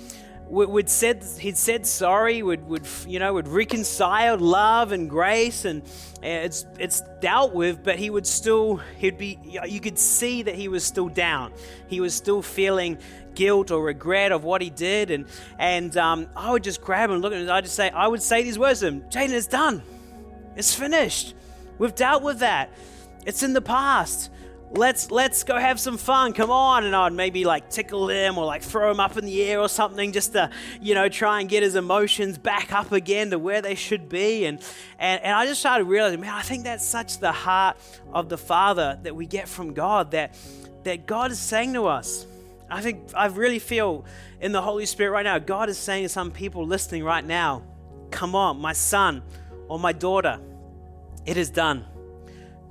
would 0.51 0.89
said 0.89 1.23
he'd 1.39 1.59
said 1.59 1.87
sorry 1.87 2.43
would 2.43 2.67
would 2.67 2.87
you 3.07 3.19
know 3.19 3.35
would 3.35 3.49
reconcile 3.49 4.39
love 4.39 4.93
and 4.93 5.09
grace. 5.09 5.65
And 5.65 5.83
eh, 6.23 6.45
it's 6.45 6.67
it's 6.79 7.03
dealt 7.21 7.55
with 7.55 7.83
but 7.83 7.99
he 7.99 8.11
would 8.11 8.27
still 8.27 8.81
he'd 8.97 9.19
be 9.19 9.39
you 9.45 9.81
could 9.81 9.99
see 9.99 10.43
that 10.43 10.55
he 10.55 10.69
was 10.69 10.85
still 10.85 11.09
down. 11.09 11.53
He 11.87 12.01
was 12.01 12.15
still 12.15 12.43
feeling 12.43 12.99
guilt 13.39 13.71
or 13.71 13.83
regret 13.83 14.33
of 14.33 14.43
what 14.43 14.61
he 14.61 14.69
did. 14.69 15.11
And, 15.13 15.27
and 15.59 15.97
um, 15.97 16.27
I 16.37 16.51
would 16.51 16.65
just 16.65 16.83
grab 16.83 17.09
him 17.09 17.15
and 17.15 17.23
look 17.23 17.33
at 17.33 17.41
him. 17.41 17.49
I'd 17.49 17.65
just 17.65 17.77
say, 17.77 17.89
I 17.89 18.09
would 18.09 18.21
say 18.21 18.43
these 18.43 18.59
words 18.59 18.81
to 18.81 18.89
him 18.89 19.03
Jaden, 19.03 19.31
it's 19.31 19.47
done. 19.47 19.83
It's 20.57 20.75
finished. 20.75 21.35
We've 21.79 21.95
dealt 21.95 22.25
with 22.25 22.41
that. 22.41 22.71
It's 23.25 23.45
in 23.45 23.53
the 23.53 23.63
past. 23.63 24.31
Let's 24.71 25.11
let's 25.11 25.45
go 25.45 25.57
have 25.57 25.81
some 25.81 25.97
fun. 25.97 26.35
Come 26.35 26.51
on, 26.51 26.85
and 26.85 26.95
I'd 26.95 27.15
maybe 27.15 27.47
like 27.47 27.71
tickle 27.71 28.09
him 28.09 28.37
or 28.37 28.45
like 28.45 28.63
throw 28.63 28.91
him 28.91 29.01
up 29.01 29.17
in 29.17 29.25
the 29.25 29.43
air 29.43 29.61
or 29.61 29.69
something, 29.69 30.13
just 30.13 30.33
to 30.33 30.51
you 30.83 30.95
know 30.95 31.09
try 31.09 31.41
and 31.41 31.49
get 31.49 31.63
his 31.63 31.75
emotions 31.75 32.37
back 32.37 32.71
up 32.71 32.93
again 32.93 33.31
to 33.31 33.39
where 33.39 33.63
they 33.63 33.75
should 33.75 34.11
be. 34.11 34.45
And 34.45 34.61
and, 34.99 35.23
and 35.23 35.33
I 35.33 35.47
just 35.47 35.61
started 35.61 35.85
realizing, 35.85 36.21
man, 36.21 36.35
I 36.35 36.43
think 36.43 36.65
that's 36.65 36.85
such 36.85 37.19
the 37.19 37.33
heart 37.33 37.79
of 38.13 38.29
the 38.29 38.37
Father 38.37 38.99
that 39.05 39.17
we 39.17 39.25
get 39.25 39.49
from 39.49 39.73
God 39.73 40.11
that 40.11 40.37
that 40.85 41.07
God 41.07 41.31
is 41.31 41.39
saying 41.39 41.73
to 41.73 41.87
us, 41.87 42.27
I 42.71 42.81
think 42.81 43.11
I 43.15 43.27
really 43.27 43.59
feel 43.59 44.05
in 44.41 44.53
the 44.53 44.63
Holy 44.63 44.87
Spirit 44.87 45.11
right 45.11 45.25
now, 45.25 45.39
God 45.39 45.69
is 45.69 45.79
saying 45.79 46.05
to 46.05 46.09
some 46.09 46.31
people 46.31 46.67
listening 46.67 47.03
right 47.03 47.25
now, 47.25 47.63
come 48.11 48.35
on, 48.35 48.61
my 48.61 48.73
son 48.73 49.23
or 49.69 49.79
my 49.79 49.93
daughter, 49.93 50.41
it 51.25 51.37
is 51.37 51.51
done. 51.51 51.85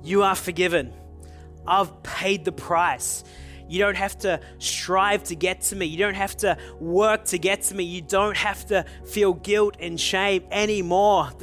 You 0.02 0.22
are 0.22 0.34
forgiven. 0.34 0.92
I've 1.66 2.02
paid 2.02 2.44
the 2.44 2.52
price. 2.52 3.24
You 3.68 3.78
don't 3.78 3.96
have 3.96 4.18
to 4.18 4.40
strive 4.58 5.24
to 5.24 5.34
get 5.34 5.60
to 5.62 5.76
me. 5.76 5.86
You 5.86 5.98
don't 5.98 6.14
have 6.14 6.36
to 6.38 6.56
work 6.80 7.24
to 7.26 7.38
get 7.38 7.62
to 7.62 7.74
me. 7.74 7.84
You 7.84 8.02
don't 8.02 8.36
have 8.36 8.66
to 8.66 8.84
feel 9.06 9.34
guilt 9.34 9.76
and 9.78 10.00
shame 10.00 10.44
anymore. 10.50 11.30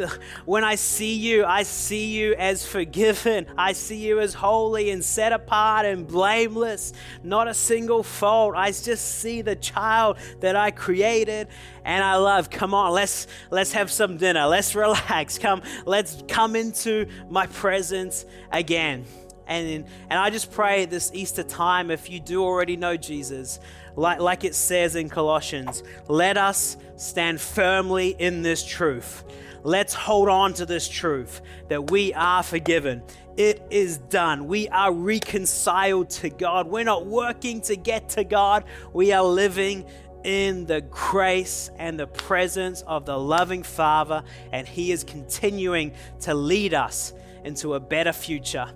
When 0.46 0.64
I 0.64 0.76
see 0.76 1.16
you, 1.16 1.46
I 1.46 1.64
see 1.64 2.06
you 2.06 2.36
as 2.36 2.66
forgiven. 2.66 3.48
I 3.58 3.74
see 3.74 3.98
you 3.98 4.20
as 4.20 4.34
holy 4.34 4.90
and 4.90 5.04
set 5.04 5.34
apart 5.34 5.86
and 5.86 6.08
blameless. 6.08 6.94
Not 7.24 7.48
a 7.48 7.54
single 7.54 8.04
fault. 8.04 8.56
I 8.56 8.72
just 8.72 9.20
see 9.20 9.42
the 9.42 9.56
child 9.56 10.18
that 10.42 10.56
I 10.56 10.72
created 10.72 11.48
and 11.84 12.04
I 12.04 12.16
love. 12.16 12.50
Come 12.50 12.74
on, 12.74 12.92
let's 12.92 13.28
let's 13.52 13.72
have 13.74 13.92
some 13.92 14.18
dinner. 14.18 14.46
Let's 14.46 14.76
relax. 14.86 15.38
Come, 15.38 15.62
let's 15.86 16.24
come 16.28 16.56
into 16.56 17.08
my 17.30 17.48
presence 17.48 18.26
again. 18.52 19.06
And, 19.48 19.86
and 20.10 20.20
I 20.20 20.30
just 20.30 20.52
pray 20.52 20.86
this 20.86 21.12
Easter 21.14 21.44
time, 21.44 21.92
if 21.92 22.10
you 22.10 22.20
do 22.20 22.44
already 22.44 22.78
know 22.78 22.98
Jesus, 22.98 23.60
like, 23.96 24.20
like 24.20 24.44
it 24.44 24.56
says 24.56 24.96
in 24.96 25.10
Colossians, 25.10 25.84
let 26.08 26.38
us 26.38 26.78
stand 26.96 27.40
firmly 27.40 28.16
in 28.18 28.42
this 28.42 28.66
truth. 28.66 29.24
Let's 29.64 29.94
hold 29.94 30.30
on 30.30 30.54
to 30.56 30.66
this 30.66 30.88
truth 30.88 31.42
that 31.70 31.90
we 31.90 32.14
are 32.14 32.44
forgiven. 32.44 33.02
It 33.36 33.62
is 33.70 33.98
done. 33.98 34.48
We 34.48 34.70
are 34.70 34.94
reconciled 34.94 36.10
to 36.12 36.30
God. 36.30 36.68
We're 36.68 36.84
not 36.84 37.06
working 37.06 37.62
to 37.62 37.76
get 37.76 38.10
to 38.10 38.24
God. 38.24 38.64
We 38.94 39.12
are 39.12 39.24
living 39.24 39.86
in 40.24 40.66
the 40.66 40.82
grace 40.82 41.70
and 41.78 42.00
the 42.00 42.08
presence 42.08 42.82
of 42.84 43.06
the 43.06 43.18
loving 43.18 43.64
Father, 43.64 44.24
and 44.52 44.68
He 44.68 44.92
is 44.92 45.04
continuing 45.04 45.94
to 46.22 46.34
lead 46.34 46.74
us 46.74 47.14
into 47.44 47.76
a 47.76 47.80
better 47.80 48.14
future 48.14 48.68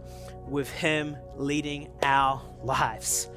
with 0.49 0.69
Him 0.71 1.17
leading 1.37 1.89
our 2.01 2.41
lives. 2.63 3.29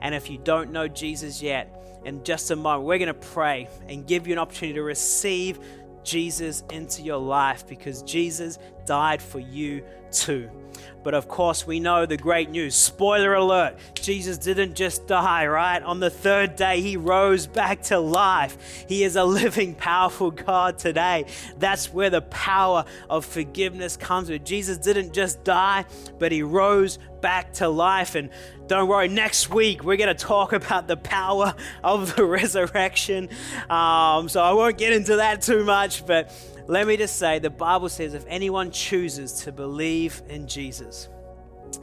And 0.00 0.14
if 0.14 0.30
you 0.30 0.38
don't 0.38 0.72
know 0.72 0.88
Jesus 0.88 1.42
yet, 1.42 1.72
in 2.04 2.22
just 2.22 2.50
a 2.50 2.56
moment, 2.56 2.84
we're 2.84 2.98
going 2.98 3.08
to 3.08 3.14
pray 3.14 3.68
and 3.88 4.06
give 4.06 4.26
you 4.26 4.32
an 4.32 4.38
opportunity 4.38 4.74
to 4.74 4.82
receive 4.82 5.58
Jesus 6.04 6.62
into 6.70 7.02
your 7.02 7.18
life 7.18 7.66
because 7.66 8.02
Jesus 8.02 8.58
died 8.84 9.20
for 9.20 9.40
you 9.40 9.82
too. 10.12 10.48
But 11.02 11.14
of 11.14 11.28
course, 11.28 11.66
we 11.66 11.80
know 11.80 12.06
the 12.06 12.16
great 12.16 12.50
news. 12.50 12.74
Spoiler 12.74 13.34
alert 13.34 13.76
Jesus 14.06 14.38
didn't 14.38 14.74
just 14.74 15.08
die, 15.08 15.48
right? 15.48 15.82
On 15.82 15.98
the 15.98 16.10
third 16.10 16.54
day, 16.54 16.80
he 16.80 16.96
rose 16.96 17.48
back 17.48 17.82
to 17.84 17.98
life. 17.98 18.84
He 18.88 19.02
is 19.02 19.16
a 19.16 19.24
living, 19.24 19.74
powerful 19.74 20.30
God 20.30 20.78
today. 20.78 21.26
That's 21.58 21.92
where 21.92 22.08
the 22.08 22.22
power 22.22 22.84
of 23.10 23.24
forgiveness 23.24 23.96
comes 23.96 24.30
with. 24.30 24.44
Jesus 24.44 24.78
didn't 24.78 25.12
just 25.12 25.42
die, 25.42 25.86
but 26.20 26.30
he 26.30 26.42
rose 26.42 27.00
back 27.20 27.52
to 27.54 27.68
life. 27.68 28.14
And 28.14 28.30
don't 28.68 28.88
worry, 28.88 29.08
next 29.08 29.50
week 29.50 29.82
we're 29.82 29.96
going 29.96 30.14
to 30.14 30.24
talk 30.24 30.52
about 30.52 30.86
the 30.86 30.96
power 30.96 31.54
of 31.82 32.14
the 32.14 32.24
resurrection. 32.40 33.28
Um, 33.68 34.28
so 34.28 34.40
I 34.42 34.52
won't 34.52 34.78
get 34.78 34.92
into 34.92 35.16
that 35.16 35.42
too 35.42 35.64
much, 35.64 36.06
but 36.06 36.32
let 36.68 36.86
me 36.86 36.96
just 36.96 37.16
say 37.16 37.38
the 37.38 37.50
Bible 37.50 37.88
says 37.88 38.14
if 38.14 38.24
anyone 38.28 38.70
chooses 38.70 39.32
to 39.44 39.52
believe 39.52 40.22
in 40.28 40.48
Jesus, 40.48 41.08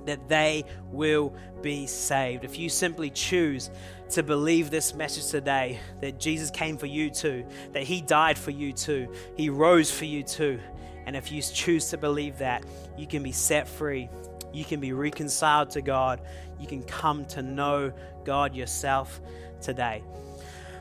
that 0.05 0.27
they 0.27 0.65
will 0.91 1.33
be 1.61 1.87
saved. 1.87 2.43
If 2.43 2.59
you 2.59 2.69
simply 2.69 3.09
choose 3.09 3.69
to 4.11 4.23
believe 4.23 4.69
this 4.69 4.93
message 4.93 5.27
today, 5.27 5.79
that 6.01 6.19
Jesus 6.19 6.51
came 6.51 6.77
for 6.77 6.85
you 6.85 7.09
too, 7.09 7.45
that 7.71 7.83
He 7.83 8.01
died 8.01 8.37
for 8.37 8.51
you 8.51 8.73
too, 8.73 9.07
He 9.35 9.49
rose 9.49 9.91
for 9.91 10.05
you 10.05 10.23
too, 10.23 10.59
and 11.05 11.15
if 11.15 11.31
you 11.31 11.41
choose 11.41 11.89
to 11.89 11.97
believe 11.97 12.37
that, 12.39 12.65
you 12.97 13.07
can 13.07 13.23
be 13.23 13.31
set 13.31 13.67
free, 13.67 14.09
you 14.53 14.65
can 14.65 14.79
be 14.79 14.93
reconciled 14.93 15.69
to 15.71 15.81
God, 15.81 16.21
you 16.59 16.67
can 16.67 16.83
come 16.83 17.25
to 17.25 17.41
know 17.41 17.91
God 18.23 18.55
yourself 18.55 19.21
today. 19.61 20.03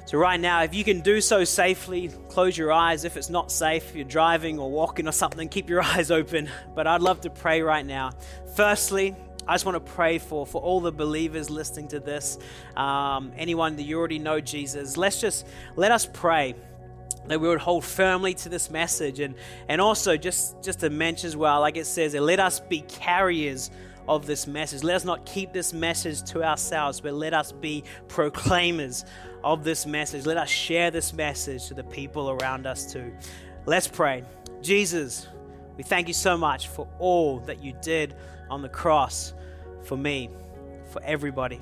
So, 0.04 0.18
right 0.18 0.38
now, 0.38 0.62
if 0.62 0.74
you 0.74 0.84
can 0.84 1.00
do 1.00 1.20
so 1.20 1.44
safely, 1.44 2.10
close 2.28 2.58
your 2.58 2.72
eyes. 2.72 3.04
If 3.04 3.16
it's 3.16 3.30
not 3.30 3.52
safe, 3.52 3.90
if 3.90 3.96
you're 3.96 4.04
driving 4.04 4.58
or 4.58 4.70
walking 4.70 5.08
or 5.08 5.12
something, 5.12 5.48
keep 5.48 5.70
your 5.70 5.82
eyes 5.94 6.10
open. 6.10 6.50
But 6.74 6.86
I'd 6.86 7.02
love 7.02 7.20
to 7.22 7.30
pray 7.30 7.62
right 7.62 7.86
now. 7.86 8.10
Firstly, 8.54 9.14
I 9.46 9.54
just 9.54 9.64
want 9.64 9.84
to 9.84 9.92
pray 9.92 10.18
for, 10.18 10.46
for 10.46 10.60
all 10.60 10.80
the 10.80 10.92
believers 10.92 11.50
listening 11.50 11.88
to 11.88 12.00
this, 12.00 12.38
um, 12.76 13.32
anyone 13.36 13.76
that 13.76 13.82
you 13.82 13.98
already 13.98 14.18
know 14.18 14.40
Jesus. 14.40 14.96
Let's 14.96 15.20
just 15.20 15.46
let 15.76 15.90
us 15.90 16.06
pray 16.06 16.54
that 17.26 17.40
we 17.40 17.48
would 17.48 17.60
hold 17.60 17.84
firmly 17.84 18.34
to 18.34 18.48
this 18.48 18.70
message 18.70 19.20
and 19.20 19.34
and 19.68 19.80
also 19.80 20.16
just 20.16 20.62
just 20.62 20.80
to 20.80 20.90
mention 20.90 21.28
as 21.28 21.36
well 21.36 21.60
like 21.60 21.76
it 21.76 21.86
says 21.86 22.14
let 22.14 22.40
us 22.40 22.58
be 22.58 22.80
carriers 22.80 23.70
of 24.08 24.26
this 24.26 24.46
message 24.46 24.82
let 24.82 24.96
us 24.96 25.04
not 25.04 25.24
keep 25.24 25.52
this 25.52 25.72
message 25.72 26.22
to 26.22 26.42
ourselves 26.42 27.00
but 27.00 27.14
let 27.14 27.32
us 27.34 27.52
be 27.52 27.84
proclaimers 28.08 29.04
of 29.44 29.64
this 29.64 29.86
message. 29.86 30.26
Let 30.26 30.36
us 30.36 30.48
share 30.48 30.90
this 30.90 31.12
message 31.12 31.66
to 31.68 31.74
the 31.74 31.84
people 31.84 32.30
around 32.30 32.66
us 32.66 32.92
too. 32.92 33.12
Let's 33.66 33.88
pray. 33.88 34.24
Jesus, 34.60 35.28
we 35.76 35.82
thank 35.82 36.08
you 36.08 36.14
so 36.14 36.36
much 36.36 36.68
for 36.68 36.88
all 36.98 37.40
that 37.40 37.62
you 37.62 37.74
did 37.82 38.14
on 38.50 38.62
the 38.62 38.68
cross 38.68 39.34
for 39.82 39.96
me, 39.96 40.30
for 40.90 41.02
everybody. 41.02 41.60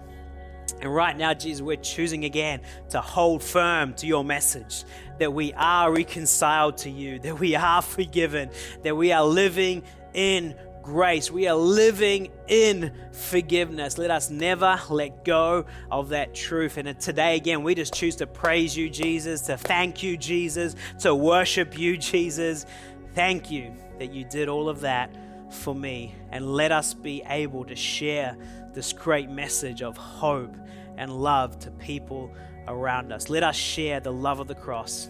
And 0.81 0.95
right 0.95 1.17
now, 1.17 1.35
Jesus, 1.35 1.61
we're 1.61 1.77
choosing 1.77 2.25
again 2.25 2.61
to 2.91 3.01
hold 3.01 3.43
firm 3.43 3.95
to 3.95 4.07
your 4.07 4.25
message 4.25 4.85
that 5.19 5.33
we 5.33 5.53
are 5.55 5.93
reconciled 5.93 6.79
to 6.79 6.91
you, 6.91 7.19
that 7.21 7.39
we 7.39 7.55
are 7.55 7.83
forgiven, 7.83 8.51
that 8.83 8.97
we 8.97 9.13
are 9.13 9.25
living 9.25 9.83
in 10.15 10.55
grace. 10.83 11.31
We 11.31 11.49
are 11.49 11.57
living 11.57 12.31
in 12.49 12.93
forgiveness. 13.13 13.99
Let 13.99 14.11
us 14.11 14.31
never 14.31 14.81
let 14.91 15.25
go 15.25 15.67
of 15.91 16.11
that 16.11 16.35
truth. 16.35 16.77
And 16.77 16.99
today, 17.01 17.37
again, 17.37 17.63
we 17.63 17.75
just 17.75 17.95
choose 17.95 18.17
to 18.17 18.27
praise 18.27 18.77
you, 18.77 18.89
Jesus, 18.91 19.43
to 19.43 19.57
thank 19.57 20.03
you, 20.03 20.17
Jesus, 20.17 20.75
to 21.01 21.15
worship 21.15 21.79
you, 21.79 21.97
Jesus. 21.97 22.67
Thank 23.15 23.51
you 23.51 23.75
that 23.99 24.13
you 24.13 24.25
did 24.25 24.49
all 24.49 24.69
of 24.69 24.81
that 24.81 25.15
for 25.51 25.75
me. 25.75 26.15
And 26.31 26.55
let 26.55 26.73
us 26.73 26.95
be 26.95 27.23
able 27.27 27.65
to 27.65 27.77
share 27.77 28.37
this 28.73 28.93
great 28.93 29.29
message 29.29 29.83
of 29.83 29.97
hope 29.97 30.55
and 30.97 31.11
love 31.11 31.59
to 31.61 31.71
people 31.73 32.33
around 32.69 33.13
us. 33.13 33.29
Let 33.29 33.43
us 33.43 33.57
share 33.57 34.01
the 34.01 34.13
love 34.13 34.41
of 34.41 34.49
the 34.49 34.55
cross, 34.55 35.09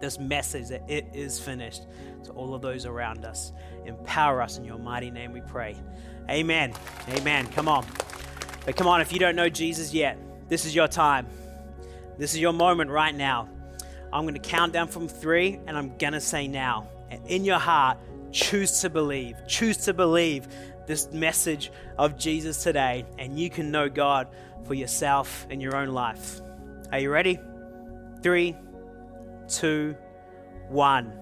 this 0.00 0.18
message 0.18 0.68
that 0.68 0.82
it 0.88 1.06
is 1.12 1.38
finished 1.38 1.86
to 2.24 2.32
all 2.32 2.54
of 2.54 2.62
those 2.62 2.86
around 2.86 3.24
us. 3.24 3.52
Empower 3.84 4.42
us 4.42 4.58
in 4.58 4.64
your 4.64 4.78
mighty 4.78 5.10
name, 5.10 5.32
we 5.32 5.40
pray. 5.40 5.76
Amen. 6.28 6.72
Amen. 7.08 7.46
Come 7.48 7.68
on. 7.68 7.86
But 8.64 8.76
come 8.76 8.86
on, 8.86 9.00
if 9.00 9.12
you 9.12 9.18
don't 9.18 9.36
know 9.36 9.48
Jesus 9.48 9.92
yet, 9.92 10.18
this 10.48 10.64
is 10.64 10.74
your 10.74 10.88
time. 10.88 11.26
This 12.18 12.34
is 12.34 12.40
your 12.40 12.52
moment 12.52 12.90
right 12.90 13.14
now. 13.14 13.48
I'm 14.12 14.24
going 14.24 14.34
to 14.34 14.40
count 14.40 14.72
down 14.72 14.88
from 14.88 15.08
three, 15.08 15.58
and 15.66 15.76
I'm 15.76 15.96
going 15.96 16.12
to 16.12 16.20
say 16.20 16.48
now. 16.48 16.88
And 17.08 17.24
in 17.26 17.44
your 17.44 17.58
heart, 17.58 17.98
choose 18.32 18.80
to 18.80 18.90
believe. 18.90 19.36
Choose 19.46 19.78
to 19.78 19.94
believe 19.94 20.48
this 20.86 21.12
message 21.12 21.70
of 21.98 22.18
Jesus 22.18 22.62
today, 22.62 23.04
and 23.18 23.38
you 23.38 23.48
can 23.48 23.70
know 23.70 23.88
God 23.88 24.28
for 24.66 24.74
yourself 24.74 25.46
in 25.50 25.60
your 25.60 25.76
own 25.76 25.88
life. 25.88 26.40
Are 26.92 26.98
you 26.98 27.10
ready? 27.10 27.38
Three, 28.22 28.56
two, 29.50 29.96
one. 30.68 31.12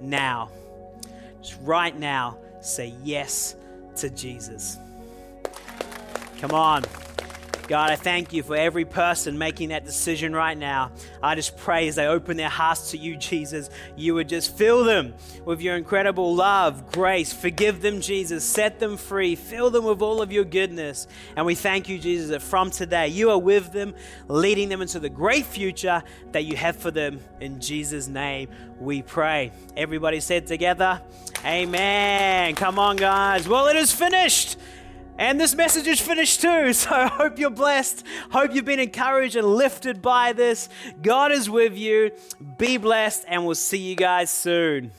Now. 0.00 0.50
Just 1.42 1.58
right 1.62 1.98
now, 1.98 2.38
say 2.60 2.94
yes 3.02 3.56
to 3.96 4.08
Jesus. 4.10 4.78
Come 6.40 6.52
on. 6.52 6.84
God, 7.66 7.90
I 7.90 7.96
thank 7.96 8.34
you 8.34 8.42
for 8.42 8.54
every 8.54 8.84
person 8.84 9.38
making 9.38 9.70
that 9.70 9.86
decision 9.86 10.34
right 10.34 10.56
now. 10.56 10.92
I 11.22 11.34
just 11.34 11.56
pray 11.56 11.88
as 11.88 11.94
they 11.94 12.06
open 12.06 12.36
their 12.36 12.50
hearts 12.50 12.90
to 12.90 12.98
you, 12.98 13.16
Jesus, 13.16 13.70
you 13.96 14.14
would 14.14 14.28
just 14.28 14.54
fill 14.56 14.84
them 14.84 15.14
with 15.46 15.62
your 15.62 15.76
incredible 15.76 16.34
love, 16.34 16.92
grace. 16.92 17.32
Forgive 17.32 17.80
them, 17.80 18.02
Jesus. 18.02 18.44
Set 18.44 18.80
them 18.80 18.98
free. 18.98 19.34
Fill 19.34 19.70
them 19.70 19.84
with 19.84 20.02
all 20.02 20.20
of 20.20 20.30
your 20.30 20.44
goodness. 20.44 21.06
And 21.36 21.46
we 21.46 21.54
thank 21.54 21.88
you, 21.88 21.98
Jesus, 21.98 22.28
that 22.30 22.42
from 22.42 22.70
today 22.70 23.08
you 23.08 23.30
are 23.30 23.38
with 23.38 23.72
them, 23.72 23.94
leading 24.28 24.68
them 24.68 24.82
into 24.82 25.00
the 25.00 25.08
great 25.08 25.46
future 25.46 26.02
that 26.32 26.44
you 26.44 26.56
have 26.56 26.76
for 26.76 26.90
them. 26.90 27.18
In 27.40 27.60
Jesus' 27.60 28.08
name 28.08 28.50
we 28.78 29.00
pray. 29.00 29.52
Everybody 29.74 30.20
said 30.20 30.46
together, 30.46 31.00
Amen. 31.46 32.54
Come 32.56 32.78
on, 32.78 32.96
guys. 32.96 33.48
Well, 33.48 33.68
it 33.68 33.76
is 33.76 33.90
finished. 33.92 34.58
And 35.16 35.40
this 35.40 35.54
message 35.54 35.86
is 35.86 36.00
finished 36.00 36.40
too. 36.40 36.72
So 36.84 36.90
I 36.90 37.06
hope 37.06 37.38
you're 37.38 37.50
blessed. 37.50 38.04
Hope 38.30 38.54
you've 38.54 38.64
been 38.64 38.80
encouraged 38.80 39.36
and 39.36 39.46
lifted 39.46 40.02
by 40.02 40.32
this. 40.32 40.68
God 41.00 41.32
is 41.32 41.48
with 41.48 41.76
you. 41.76 42.10
Be 42.58 42.76
blessed, 42.76 43.24
and 43.28 43.46
we'll 43.46 43.54
see 43.54 43.78
you 43.78 43.94
guys 43.96 44.30
soon. 44.30 44.90